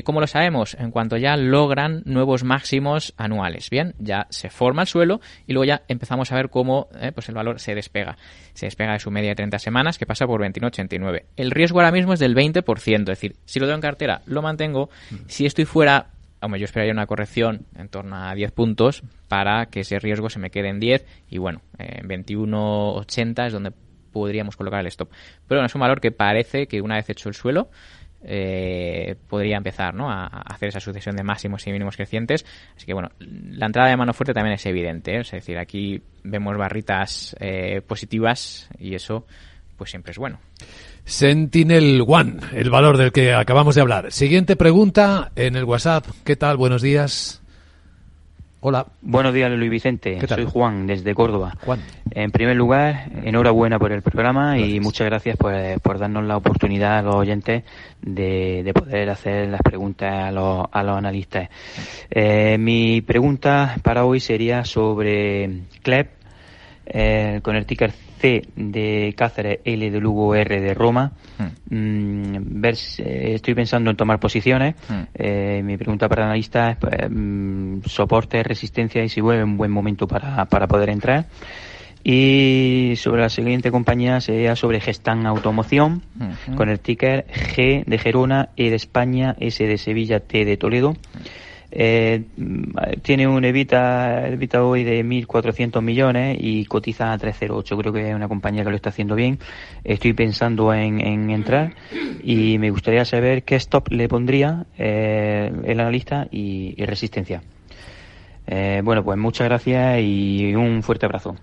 ¿Cómo 0.04 0.20
lo 0.20 0.28
sabemos? 0.28 0.76
En 0.78 0.92
cuanto 0.92 1.16
ya 1.16 1.36
logran 1.36 2.02
nuevos 2.04 2.44
máximos 2.44 3.14
anuales. 3.16 3.68
Bien, 3.68 3.96
ya 3.98 4.28
se 4.30 4.48
forma 4.48 4.82
el 4.82 4.86
suelo 4.86 5.20
y 5.44 5.54
luego 5.54 5.64
ya 5.64 5.82
empezamos 5.88 6.30
a 6.30 6.36
ver 6.36 6.50
cómo 6.50 6.86
pues 7.14 7.28
el 7.28 7.34
valor 7.34 7.58
se 7.58 7.74
despega. 7.74 8.16
Se 8.52 8.66
despega 8.66 8.92
de 8.92 9.00
su 9.00 9.10
media 9.10 9.30
de 9.30 9.34
30 9.34 9.58
semanas 9.58 9.98
que 9.98 10.06
pasa 10.06 10.24
por 10.24 10.40
21,89. 10.40 11.24
El 11.36 11.50
riesgo 11.50 11.80
ahora 11.80 11.90
mismo 11.90 12.12
es 12.12 12.20
del 12.20 12.36
20%, 12.36 13.00
es 13.00 13.06
decir, 13.06 13.34
si 13.44 13.58
lo 13.58 13.66
tengo 13.66 13.74
en 13.74 13.80
cartera 13.80 14.22
lo 14.26 14.40
mantengo, 14.40 14.88
si 15.26 15.46
estoy 15.46 15.64
fuera 15.64 16.10
hombre, 16.40 16.60
yo 16.60 16.64
esperaría 16.64 16.92
una 16.92 17.06
corrección 17.06 17.66
en 17.76 17.88
torno 17.88 18.16
a 18.16 18.34
10 18.34 18.52
puntos 18.52 19.02
para 19.28 19.66
que 19.66 19.80
ese 19.80 19.98
riesgo 19.98 20.30
se 20.30 20.38
me 20.38 20.50
quede 20.50 20.68
en 20.68 20.80
10 20.80 21.06
y 21.28 21.38
bueno, 21.38 21.62
en 21.78 22.08
21.80 22.08 23.46
es 23.46 23.52
donde 23.52 23.72
podríamos 24.12 24.56
colocar 24.56 24.80
el 24.80 24.86
stop. 24.86 25.10
Pero 25.46 25.58
bueno, 25.58 25.66
es 25.66 25.74
un 25.74 25.80
valor 25.80 26.00
que 26.00 26.12
parece 26.12 26.66
que 26.66 26.80
una 26.80 26.96
vez 26.96 27.08
hecho 27.10 27.28
el 27.28 27.34
suelo 27.34 27.70
eh, 28.22 29.16
podría 29.28 29.56
empezar 29.56 29.94
¿no? 29.94 30.10
a, 30.10 30.26
hacer 30.26 30.68
esa 30.68 30.80
sucesión 30.80 31.16
de 31.16 31.22
máximos 31.22 31.66
y 31.66 31.72
mínimos 31.72 31.96
crecientes. 31.96 32.44
Así 32.76 32.86
que 32.86 32.94
bueno, 32.94 33.10
la 33.18 33.66
entrada 33.66 33.88
de 33.88 33.96
mano 33.96 34.12
fuerte 34.12 34.34
también 34.34 34.54
es 34.54 34.66
evidente. 34.66 35.16
¿eh? 35.16 35.20
Es 35.20 35.30
decir, 35.30 35.58
aquí 35.58 36.02
vemos 36.22 36.56
barritas 36.56 37.36
eh, 37.40 37.80
positivas 37.86 38.68
y 38.78 38.94
eso 38.94 39.26
pues 39.80 39.92
siempre 39.92 40.10
es 40.10 40.18
bueno. 40.18 40.38
Sentinel 41.06 42.04
One, 42.06 42.34
el 42.52 42.68
valor 42.68 42.98
del 42.98 43.12
que 43.12 43.32
acabamos 43.32 43.74
de 43.74 43.80
hablar. 43.80 44.12
Siguiente 44.12 44.54
pregunta 44.54 45.32
en 45.36 45.56
el 45.56 45.64
WhatsApp. 45.64 46.04
¿Qué 46.22 46.36
tal? 46.36 46.58
Buenos 46.58 46.82
días. 46.82 47.40
Hola. 48.60 48.84
Buenos 49.00 49.32
días, 49.32 49.50
Luis 49.52 49.70
Vicente. 49.70 50.18
Soy 50.28 50.44
Juan, 50.44 50.86
desde 50.86 51.14
Córdoba. 51.14 51.56
Juan. 51.64 51.80
En 52.10 52.30
primer 52.30 52.56
lugar, 52.56 53.10
enhorabuena 53.24 53.78
por 53.78 53.90
el 53.92 54.02
programa 54.02 54.58
y 54.58 54.80
muchas 54.80 55.06
gracias 55.06 55.38
por, 55.38 55.98
darnos 55.98 56.26
la 56.26 56.36
oportunidad 56.36 56.98
a 56.98 57.02
los 57.02 57.14
oyentes 57.14 57.64
de, 58.02 58.70
poder 58.74 59.08
hacer 59.08 59.48
las 59.48 59.62
preguntas 59.62 60.12
a 60.12 60.30
los, 60.30 60.66
analistas. 60.74 61.48
Eh, 62.10 62.58
mi 62.58 63.00
pregunta 63.00 63.76
para 63.82 64.04
hoy 64.04 64.20
sería 64.20 64.62
sobre 64.66 65.62
CLEP, 65.82 66.10
eh, 66.84 67.40
con 67.42 67.56
el 67.56 67.64
ticker 67.64 67.94
C 68.20 68.42
de 68.54 69.14
Cáceres, 69.16 69.60
L 69.64 69.90
de 69.90 70.00
Lugo, 70.00 70.34
R 70.34 70.60
de 70.60 70.74
Roma. 70.74 71.12
Hmm. 71.38 71.74
Mm, 71.74 72.60
ver, 72.60 72.76
eh, 72.98 73.32
estoy 73.34 73.54
pensando 73.54 73.90
en 73.90 73.96
tomar 73.96 74.20
posiciones. 74.20 74.74
Hmm. 74.88 75.02
Eh, 75.14 75.62
mi 75.64 75.76
pregunta 75.76 76.08
para 76.08 76.22
el 76.22 76.26
analista 76.28 76.70
es 76.72 76.76
pues, 76.76 77.10
mm, 77.10 77.80
soporte, 77.86 78.42
resistencia 78.42 79.02
y 79.02 79.08
si 79.08 79.20
vuelve 79.20 79.44
un 79.44 79.56
buen 79.56 79.70
momento 79.70 80.06
para, 80.06 80.44
para 80.46 80.68
poder 80.68 80.90
entrar. 80.90 81.26
Y 82.02 82.94
sobre 82.96 83.22
la 83.22 83.28
siguiente 83.28 83.70
compañía 83.70 84.20
sería 84.20 84.56
sobre 84.56 84.80
Gestan 84.80 85.26
Automoción, 85.26 86.02
hmm. 86.14 86.54
con 86.54 86.68
el 86.68 86.80
ticker 86.80 87.26
G 87.26 87.84
de 87.84 87.98
Gerona, 87.98 88.50
E 88.56 88.70
de 88.70 88.76
España, 88.76 89.36
S 89.38 89.66
de 89.66 89.78
Sevilla, 89.78 90.20
T 90.20 90.44
de 90.44 90.56
Toledo. 90.56 90.94
Eh, 91.72 92.24
tiene 93.02 93.28
un 93.28 93.44
Evita, 93.44 94.26
Evita 94.28 94.64
hoy 94.64 94.82
de 94.82 95.04
1.400 95.04 95.80
millones 95.82 96.36
y 96.40 96.64
cotiza 96.64 97.12
a 97.12 97.18
308. 97.18 97.76
Creo 97.78 97.92
que 97.92 98.08
es 98.10 98.14
una 98.14 98.28
compañía 98.28 98.64
que 98.64 98.70
lo 98.70 98.76
está 98.76 98.90
haciendo 98.90 99.14
bien. 99.14 99.38
Estoy 99.84 100.12
pensando 100.12 100.72
en, 100.74 101.00
entrar 101.30 101.74
y 102.22 102.58
me 102.58 102.70
gustaría 102.70 103.04
saber 103.04 103.44
qué 103.44 103.56
stop 103.56 103.88
le 103.90 104.08
pondría 104.08 104.66
eh, 104.78 105.52
el 105.64 105.80
analista 105.80 106.26
y, 106.30 106.74
resistencia. 106.84 107.42
Eh, 108.46 108.80
bueno, 108.82 109.04
pues 109.04 109.16
muchas 109.16 109.46
gracias 109.46 110.00
y 110.00 110.54
un 110.54 110.82
fuerte 110.82 111.06
abrazo. 111.06 111.36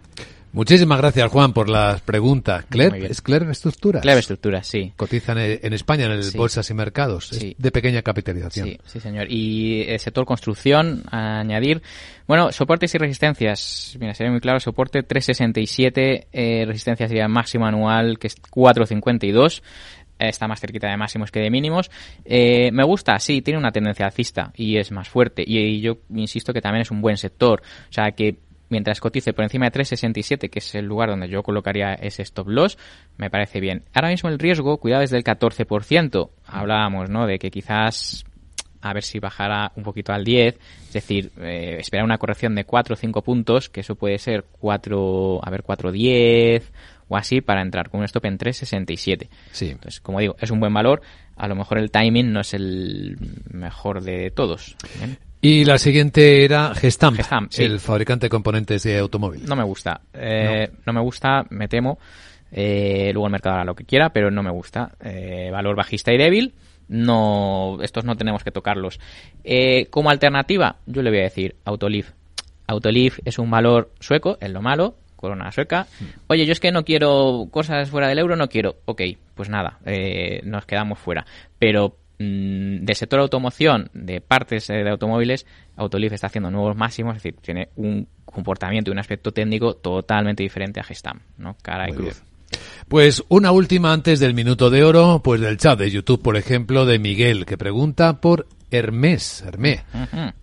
Muchísimas 0.54 0.98
gracias, 0.98 1.30
Juan, 1.32 1.54
por 1.54 1.70
las 1.70 2.02
preguntas. 2.02 2.66
¿Cler? 2.70 2.96
¿Es 2.96 3.22
Estructuras? 3.52 4.02
Cler 4.02 4.18
Estructuras, 4.18 4.66
sí. 4.66 4.94
Cotizan 4.96 5.38
en 5.40 5.74
España 5.74 6.06
en 6.06 6.14
el 6.14 6.24
bolsas 6.36 6.70
y 6.70 6.74
mercados. 6.74 7.32
de 7.58 7.72
pequeña 7.72 8.02
capitalización. 8.02 8.70
Sí, 8.70 8.80
sí, 8.86 9.00
señor. 9.00 9.28
Y 9.30 9.84
el 9.88 10.00
sector 10.00 10.26
construcción, 10.26 11.04
a 11.12 11.40
añadir. 11.40 11.82
Bueno, 12.28 12.52
soportes 12.52 12.94
y 12.96 12.98
resistencias. 12.98 13.98
Mira, 14.00 14.14
sería 14.14 14.32
muy 14.32 14.42
claro. 14.42 14.60
Soporte 14.60 15.04
367, 15.04 16.28
eh, 16.32 16.66
resistencia 16.66 17.08
sería 17.08 17.28
máximo 17.28 17.66
anual, 17.66 18.18
que 18.18 18.28
es 18.28 18.36
452 18.50 19.62
está 20.20 20.48
más 20.48 20.60
cerquita 20.60 20.90
de 20.90 20.98
máximos 20.98 21.30
que 21.30 21.40
de 21.40 21.52
mínimos. 21.52 21.92
Eh, 22.26 22.72
me 22.72 22.84
gusta, 22.84 23.20
sí, 23.20 23.44
tiene 23.44 23.60
una 23.60 23.72
tendencia 23.72 24.08
alcista 24.08 24.52
y 24.56 24.78
es 24.78 24.92
más 24.92 25.08
fuerte. 25.08 25.44
y, 25.46 25.80
yo 25.80 26.00
insisto 26.10 26.54
que 26.54 26.62
también 26.62 26.82
es 26.82 26.92
un 26.92 27.02
buen 27.02 27.18
sector. 27.18 27.62
O 27.62 27.94
sea, 27.94 28.12
que 28.14 28.36
mientras 28.70 29.00
cotice 29.00 29.34
por 29.34 29.44
encima 29.44 29.70
de 29.70 29.80
3,67, 29.80 30.50
que 30.50 30.60
es 30.60 30.76
el 30.76 30.86
lugar 30.86 31.10
donde 31.10 31.30
yo 31.30 31.44
colocaría 31.44 31.94
ese 31.94 32.22
stop 32.24 32.48
loss, 32.48 32.78
me 33.18 33.30
parece 33.30 33.60
bien. 33.60 33.84
Ahora 33.94 34.10
mismo 34.10 34.30
el 34.30 34.40
riesgo, 34.40 34.78
cuidado, 34.78 35.04
es 35.04 35.12
del 35.12 35.24
14%. 35.24 36.30
Hablábamos, 36.46 37.10
¿no?, 37.10 37.26
de 37.26 37.40
que 37.40 37.50
quizás 37.50 38.26
a 38.82 38.94
ver 38.94 39.04
si 39.04 39.20
bajara 39.20 39.72
un 39.76 39.84
poquito 39.84 40.14
al 40.14 40.24
10, 40.24 40.56
es 40.88 40.94
decir, 40.94 41.32
eh, 41.40 41.78
esperar 41.80 42.06
una 42.06 42.18
corrección 42.18 42.56
de 42.56 42.66
4 42.66 42.94
o 42.94 42.98
5 42.98 43.22
puntos, 43.22 43.70
que 43.70 43.82
eso 43.82 43.96
puede 43.96 44.18
ser 44.18 44.46
4, 44.60 45.40
a 45.44 45.50
ver, 45.50 45.64
4,10 45.64 46.64
o 47.10 47.18
así 47.18 47.42
para 47.42 47.62
entrar 47.62 47.90
con 47.90 48.02
un 48.02 48.06
stop 48.06 48.26
en 48.26 48.38
3,67. 48.38 49.30
Sí. 49.52 49.70
Entonces, 49.70 50.02
como 50.02 50.20
digo, 50.20 50.36
es 50.40 50.52
un 50.52 50.60
buen 50.60 50.74
valor, 50.74 51.02
a 51.36 51.48
lo 51.48 51.56
mejor 51.56 51.78
el 51.78 51.92
timing 51.92 52.32
no 52.32 52.42
es 52.42 52.54
el 52.54 53.18
mejor 53.52 54.02
de 54.02 54.32
todos. 54.32 54.76
Y 55.40 55.66
la 55.66 55.78
siguiente 55.78 56.44
era 56.44 56.74
Gestamp, 56.74 57.20
el 57.58 57.80
fabricante 57.80 58.26
de 58.26 58.30
componentes 58.30 58.84
de 58.84 58.98
automóvil. 58.98 59.46
No 59.46 59.56
me 59.56 59.64
gusta. 59.64 60.02
Eh, 60.14 60.70
no. 60.86 60.94
me 60.94 61.02
gusta, 61.02 61.46
me 61.50 61.68
temo. 61.68 62.00
Eh, 62.52 63.12
luego 63.14 63.28
el 63.28 63.32
mercado 63.32 63.56
hará 63.56 63.66
lo 63.66 63.76
que 63.76 63.84
quiera, 63.84 64.10
pero 64.10 64.32
no 64.32 64.42
me 64.42 64.52
gusta. 64.52 64.94
Eh, 65.00 65.50
valor 65.52 65.76
bajista 65.76 66.12
y 66.12 66.18
débil, 66.18 66.54
no, 66.88 67.80
estos 67.82 68.06
no 68.06 68.16
tenemos 68.16 68.44
que 68.44 68.52
tocarlos. 68.52 69.00
Eh, 69.44 69.88
como 69.90 70.10
alternativa, 70.10 70.78
yo 70.86 71.02
le 71.02 71.10
voy 71.10 71.20
a 71.20 71.24
decir 71.24 71.56
Autoliv. 71.66 72.14
Autoliv 72.68 73.16
es 73.26 73.40
un 73.40 73.50
valor 73.50 73.92
sueco, 74.00 74.38
es 74.42 74.52
lo 74.52 74.62
malo, 74.62 74.96
corona 75.16 75.52
sueca. 75.52 75.88
Oye, 76.28 76.46
yo 76.46 76.52
es 76.52 76.60
que 76.60 76.72
no 76.72 76.84
quiero 76.84 77.48
cosas 77.52 77.90
fuera 77.90 78.08
del 78.08 78.20
euro, 78.20 78.36
no 78.36 78.50
quiero. 78.50 78.78
Ok, 78.86 79.02
pues 79.36 79.50
nada, 79.50 79.80
eh, 79.86 80.42
nos 80.44 80.66
quedamos 80.66 81.00
fuera. 81.00 81.26
Pero 81.60 81.98
mm, 82.20 82.86
de 82.86 82.96
sector 82.96 83.20
automoción, 83.20 83.90
de 83.94 84.22
partes 84.22 84.70
eh, 84.70 84.84
de 84.84 84.90
automóviles, 84.90 85.46
Autoliv 85.76 86.14
está 86.14 86.28
haciendo 86.28 86.52
nuevos 86.52 86.76
máximos, 86.76 87.18
es 87.18 87.24
decir, 87.24 87.40
tiene 87.42 87.70
un 87.76 88.08
comportamiento 88.26 88.92
y 88.92 88.94
un 88.94 89.00
aspecto 89.00 89.32
técnico 89.32 89.76
totalmente 89.76 90.44
diferente 90.44 90.80
a 90.80 90.84
Gestam, 90.84 91.22
¿no? 91.38 91.56
Cara 91.62 91.90
y 91.90 91.94
cruz. 91.94 92.24
Pues 92.88 93.24
una 93.28 93.52
última 93.52 93.92
antes 93.92 94.20
del 94.20 94.34
minuto 94.34 94.70
de 94.70 94.84
oro, 94.84 95.22
pues 95.24 95.42
del 95.42 95.58
chat 95.58 95.78
de 95.78 95.92
YouTube, 95.92 96.22
por 96.22 96.38
ejemplo, 96.38 96.86
de 96.86 97.00
Miguel, 97.00 97.46
que 97.46 97.58
pregunta 97.58 98.22
por 98.22 98.48
Hermés, 98.70 99.44
Hermé. 99.46 99.84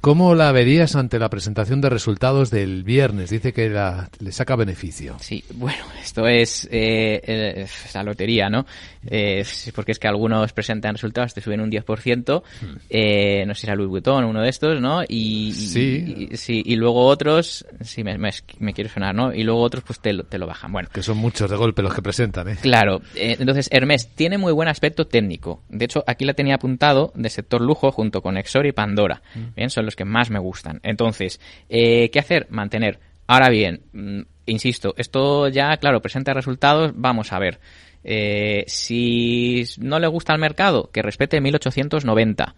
¿Cómo 0.01 0.35
la 0.35 0.51
verías 0.53 0.97
ante 0.97 1.19
la 1.19 1.29
presentación 1.29 1.81
de 1.81 1.91
resultados 1.91 2.51
del 2.51 2.83
viernes? 2.83 3.31
Dice 3.31 3.53
que 3.53 3.69
la, 3.69 4.09
le 4.19 4.33
saca 4.33 4.57
beneficio. 4.57 5.17
Sí, 5.21 5.45
bueno, 5.55 5.85
esto 6.03 6.27
es 6.27 6.69
eh, 6.71 7.67
la 7.93 8.03
lotería, 8.03 8.49
¿no? 8.49 8.67
Eh, 9.07 9.45
porque 9.75 9.93
es 9.93 9.99
que 9.99 10.09
algunos 10.09 10.53
presentan 10.53 10.95
resultados, 10.95 11.35
te 11.35 11.41
suben 11.41 11.61
un 11.61 11.71
10%, 11.71 12.43
hmm. 12.43 12.67
eh, 12.89 13.45
no 13.47 13.55
sé 13.55 13.63
si 13.63 13.67
era 13.67 13.77
Louis 13.77 13.91
Vuitton, 13.91 14.25
uno 14.25 14.41
de 14.41 14.49
estos, 14.49 14.81
¿no? 14.81 15.03
Y, 15.07 15.53
sí. 15.53 16.29
Y, 16.31 16.37
sí, 16.37 16.63
y 16.65 16.77
luego 16.77 17.07
otros, 17.07 17.67
sí, 17.83 18.03
me, 18.03 18.17
me, 18.17 18.73
quiero 18.73 18.91
sonar, 18.91 19.15
¿no? 19.15 19.35
Y 19.35 19.43
luego 19.43 19.61
otros, 19.61 19.85
pues 19.85 20.01
te, 20.01 20.17
te, 20.25 20.39
lo 20.39 20.47
bajan. 20.47 20.73
Bueno. 20.73 20.89
Que 20.93 21.03
son 21.03 21.19
muchos 21.19 21.51
de 21.51 21.57
golpe 21.57 21.83
los 21.83 21.95
que 21.95 22.03
presentan, 22.03 22.49
¿eh? 22.49 22.57
Claro. 22.61 23.03
Eh, 23.15 23.37
entonces, 23.39 23.69
Hermés 23.71 24.09
tiene 24.15 24.39
muy 24.39 24.53
buen 24.53 24.69
aspecto 24.69 25.07
técnico. 25.07 25.63
De 25.69 25.85
hecho, 25.85 26.03
aquí 26.07 26.25
la 26.25 26.35
tenía 26.35 26.55
apuntado 26.55 27.13
de 27.15 27.29
sector 27.29 27.61
lujo 27.61 27.93
junto 27.93 28.14
con 28.23 28.37
Exor 28.37 28.67
y 28.67 28.73
Pandora. 28.73 29.23
Mm. 29.35 29.55
Bien, 29.57 29.71
son 29.71 29.85
los 29.85 29.97
que 29.97 30.05
más 30.05 30.31
me 30.31 30.39
gustan. 30.39 30.81
Entonces, 30.83 31.41
eh, 31.69 32.11
¿qué 32.11 32.19
hacer? 32.19 32.47
Mantener. 32.51 32.99
Ahora 33.27 33.49
bien, 33.49 33.81
mm, 33.93 34.21
insisto, 34.47 34.95
esto 34.97 35.49
ya, 35.49 35.77
claro, 35.79 36.03
presenta 36.03 36.35
resultados, 36.35 36.93
vamos 36.95 37.33
a 37.33 37.39
ver. 37.39 37.59
Eh, 38.05 38.65
si 38.67 39.65
no 39.79 39.99
le 39.99 40.07
gusta 40.07 40.35
al 40.35 40.39
mercado, 40.39 40.91
que 40.93 41.03
respete 41.03 41.41
1890. 41.41 42.55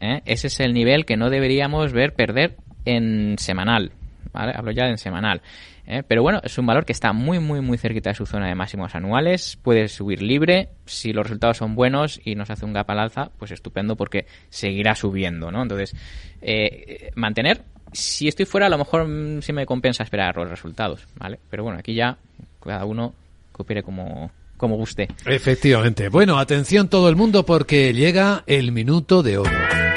¿eh? 0.00 0.20
Ese 0.26 0.48
es 0.48 0.60
el 0.60 0.74
nivel 0.74 1.06
que 1.06 1.16
no 1.16 1.30
deberíamos 1.30 1.92
ver 1.92 2.14
perder 2.14 2.56
en 2.84 3.36
semanal. 3.38 3.92
¿vale? 4.32 4.52
Hablo 4.54 4.72
ya 4.72 4.86
en 4.88 4.98
semanal. 4.98 5.40
¿Eh? 5.86 6.02
Pero 6.06 6.22
bueno, 6.22 6.40
es 6.42 6.56
un 6.58 6.66
valor 6.66 6.84
que 6.84 6.92
está 6.92 7.12
muy, 7.12 7.38
muy, 7.38 7.60
muy 7.60 7.78
cerquita 7.78 8.10
de 8.10 8.14
su 8.14 8.26
zona 8.26 8.48
de 8.48 8.54
máximos 8.54 8.94
anuales. 8.94 9.58
Puede 9.62 9.88
subir 9.88 10.22
libre. 10.22 10.70
Si 10.86 11.12
los 11.12 11.24
resultados 11.24 11.58
son 11.58 11.74
buenos 11.74 12.20
y 12.24 12.34
nos 12.34 12.50
hace 12.50 12.64
un 12.64 12.72
gap 12.72 12.90
al 12.90 13.00
alza, 13.00 13.30
pues 13.38 13.50
estupendo 13.50 13.96
porque 13.96 14.26
seguirá 14.48 14.94
subiendo, 14.94 15.50
¿no? 15.50 15.62
Entonces, 15.62 15.94
eh, 16.42 17.10
mantener. 17.14 17.62
Si 17.92 18.28
estoy 18.28 18.46
fuera, 18.46 18.66
a 18.66 18.70
lo 18.70 18.78
mejor 18.78 19.06
mm, 19.06 19.42
sí 19.42 19.52
me 19.52 19.66
compensa 19.66 20.04
esperar 20.04 20.36
los 20.36 20.48
resultados, 20.48 21.06
¿vale? 21.16 21.40
Pero 21.50 21.64
bueno, 21.64 21.78
aquí 21.78 21.94
ya 21.94 22.16
cada 22.62 22.84
uno 22.84 23.14
coopere 23.52 23.82
como, 23.82 24.30
como 24.56 24.76
guste. 24.76 25.08
Efectivamente. 25.26 26.08
Bueno, 26.08 26.38
atención 26.38 26.88
todo 26.88 27.08
el 27.08 27.16
mundo 27.16 27.44
porque 27.44 27.92
llega 27.92 28.44
el 28.46 28.72
minuto 28.72 29.22
de 29.22 29.38
oro. 29.38 29.89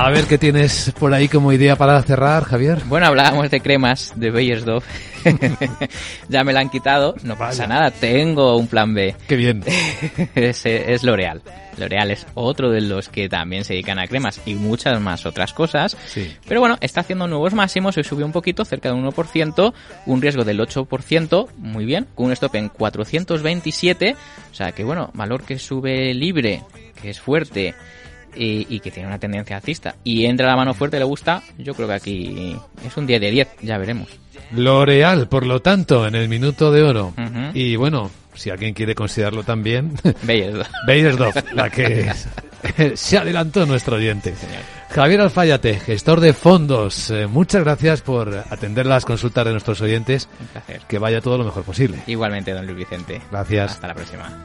A 0.00 0.10
ver 0.10 0.26
qué 0.26 0.38
tienes 0.38 0.92
por 0.96 1.12
ahí 1.12 1.26
como 1.26 1.52
idea 1.52 1.74
para 1.74 2.00
cerrar, 2.02 2.44
Javier. 2.44 2.84
Bueno, 2.86 3.06
hablábamos 3.06 3.50
de 3.50 3.60
cremas 3.60 4.12
de 4.14 4.30
Beyersdorf. 4.30 4.86
ya 6.28 6.44
me 6.44 6.52
la 6.52 6.60
han 6.60 6.70
quitado, 6.70 7.16
no 7.24 7.36
pasa 7.36 7.66
nada, 7.66 7.90
tengo 7.90 8.56
un 8.56 8.68
plan 8.68 8.94
B. 8.94 9.16
Qué 9.26 9.34
bien. 9.34 9.64
es, 10.36 10.64
es 10.64 11.02
L'Oreal. 11.02 11.42
L'Oreal 11.78 12.12
es 12.12 12.28
otro 12.34 12.70
de 12.70 12.80
los 12.80 13.08
que 13.08 13.28
también 13.28 13.64
se 13.64 13.72
dedican 13.72 13.98
a 13.98 14.06
cremas 14.06 14.40
y 14.46 14.54
muchas 14.54 15.00
más 15.00 15.26
otras 15.26 15.52
cosas. 15.52 15.96
Sí. 16.06 16.32
Pero 16.46 16.60
bueno, 16.60 16.78
está 16.80 17.00
haciendo 17.00 17.26
nuevos 17.26 17.52
máximos, 17.52 17.96
hoy 17.96 18.04
subió 18.04 18.24
un 18.24 18.32
poquito, 18.32 18.64
cerca 18.64 18.90
de 18.90 18.94
un 18.94 19.04
1%, 19.04 19.74
un 20.06 20.22
riesgo 20.22 20.44
del 20.44 20.60
8%, 20.60 21.48
muy 21.56 21.84
bien, 21.84 22.06
con 22.14 22.26
un 22.26 22.32
stop 22.32 22.54
en 22.54 22.68
427, 22.68 24.14
o 24.52 24.54
sea 24.54 24.70
que 24.70 24.84
bueno, 24.84 25.10
valor 25.14 25.42
que 25.42 25.58
sube 25.58 26.14
libre, 26.14 26.62
que 27.02 27.10
es 27.10 27.20
fuerte 27.20 27.74
y, 28.34 28.80
que 28.80 28.90
tiene 28.90 29.08
una 29.08 29.18
tendencia 29.18 29.56
alcista 29.56 29.96
y 30.04 30.26
entra 30.26 30.46
la 30.46 30.56
mano 30.56 30.74
fuerte, 30.74 30.98
le 30.98 31.04
gusta, 31.04 31.42
yo 31.58 31.74
creo 31.74 31.88
que 31.88 31.94
aquí 31.94 32.56
es 32.86 32.96
un 32.96 33.06
10 33.06 33.20
de 33.20 33.30
10, 33.30 33.48
ya 33.62 33.78
veremos. 33.78 34.08
L'Oreal, 34.52 35.28
por 35.28 35.46
lo 35.46 35.60
tanto, 35.60 36.06
en 36.06 36.14
el 36.14 36.28
minuto 36.28 36.72
de 36.72 36.82
oro. 36.82 37.12
Y 37.54 37.76
bueno, 37.76 38.10
si 38.34 38.50
alguien 38.50 38.72
quiere 38.72 38.94
considerarlo 38.94 39.42
también, 39.42 39.94
Beyersdorf, 40.86 41.52
la 41.52 41.70
que 41.70 42.10
se 42.94 43.18
adelantó 43.18 43.66
nuestro 43.66 43.96
oyente. 43.96 44.34
Javier 44.90 45.20
Alfayate, 45.20 45.80
gestor 45.80 46.20
de 46.20 46.32
fondos, 46.32 47.10
eh, 47.10 47.26
muchas 47.26 47.62
gracias 47.62 48.00
por 48.00 48.34
atender 48.50 48.86
las 48.86 49.04
consultas 49.04 49.44
de 49.44 49.52
nuestros 49.52 49.80
oyentes. 49.80 50.28
Un 50.40 50.46
placer. 50.46 50.80
Que 50.88 50.98
vaya 50.98 51.20
todo 51.20 51.36
lo 51.36 51.44
mejor 51.44 51.64
posible. 51.64 51.98
Igualmente, 52.06 52.52
don 52.52 52.64
Luis 52.64 52.78
Vicente. 52.78 53.20
Gracias. 53.30 53.72
Hasta 53.72 53.88
la 53.88 53.94
próxima. 53.94 54.44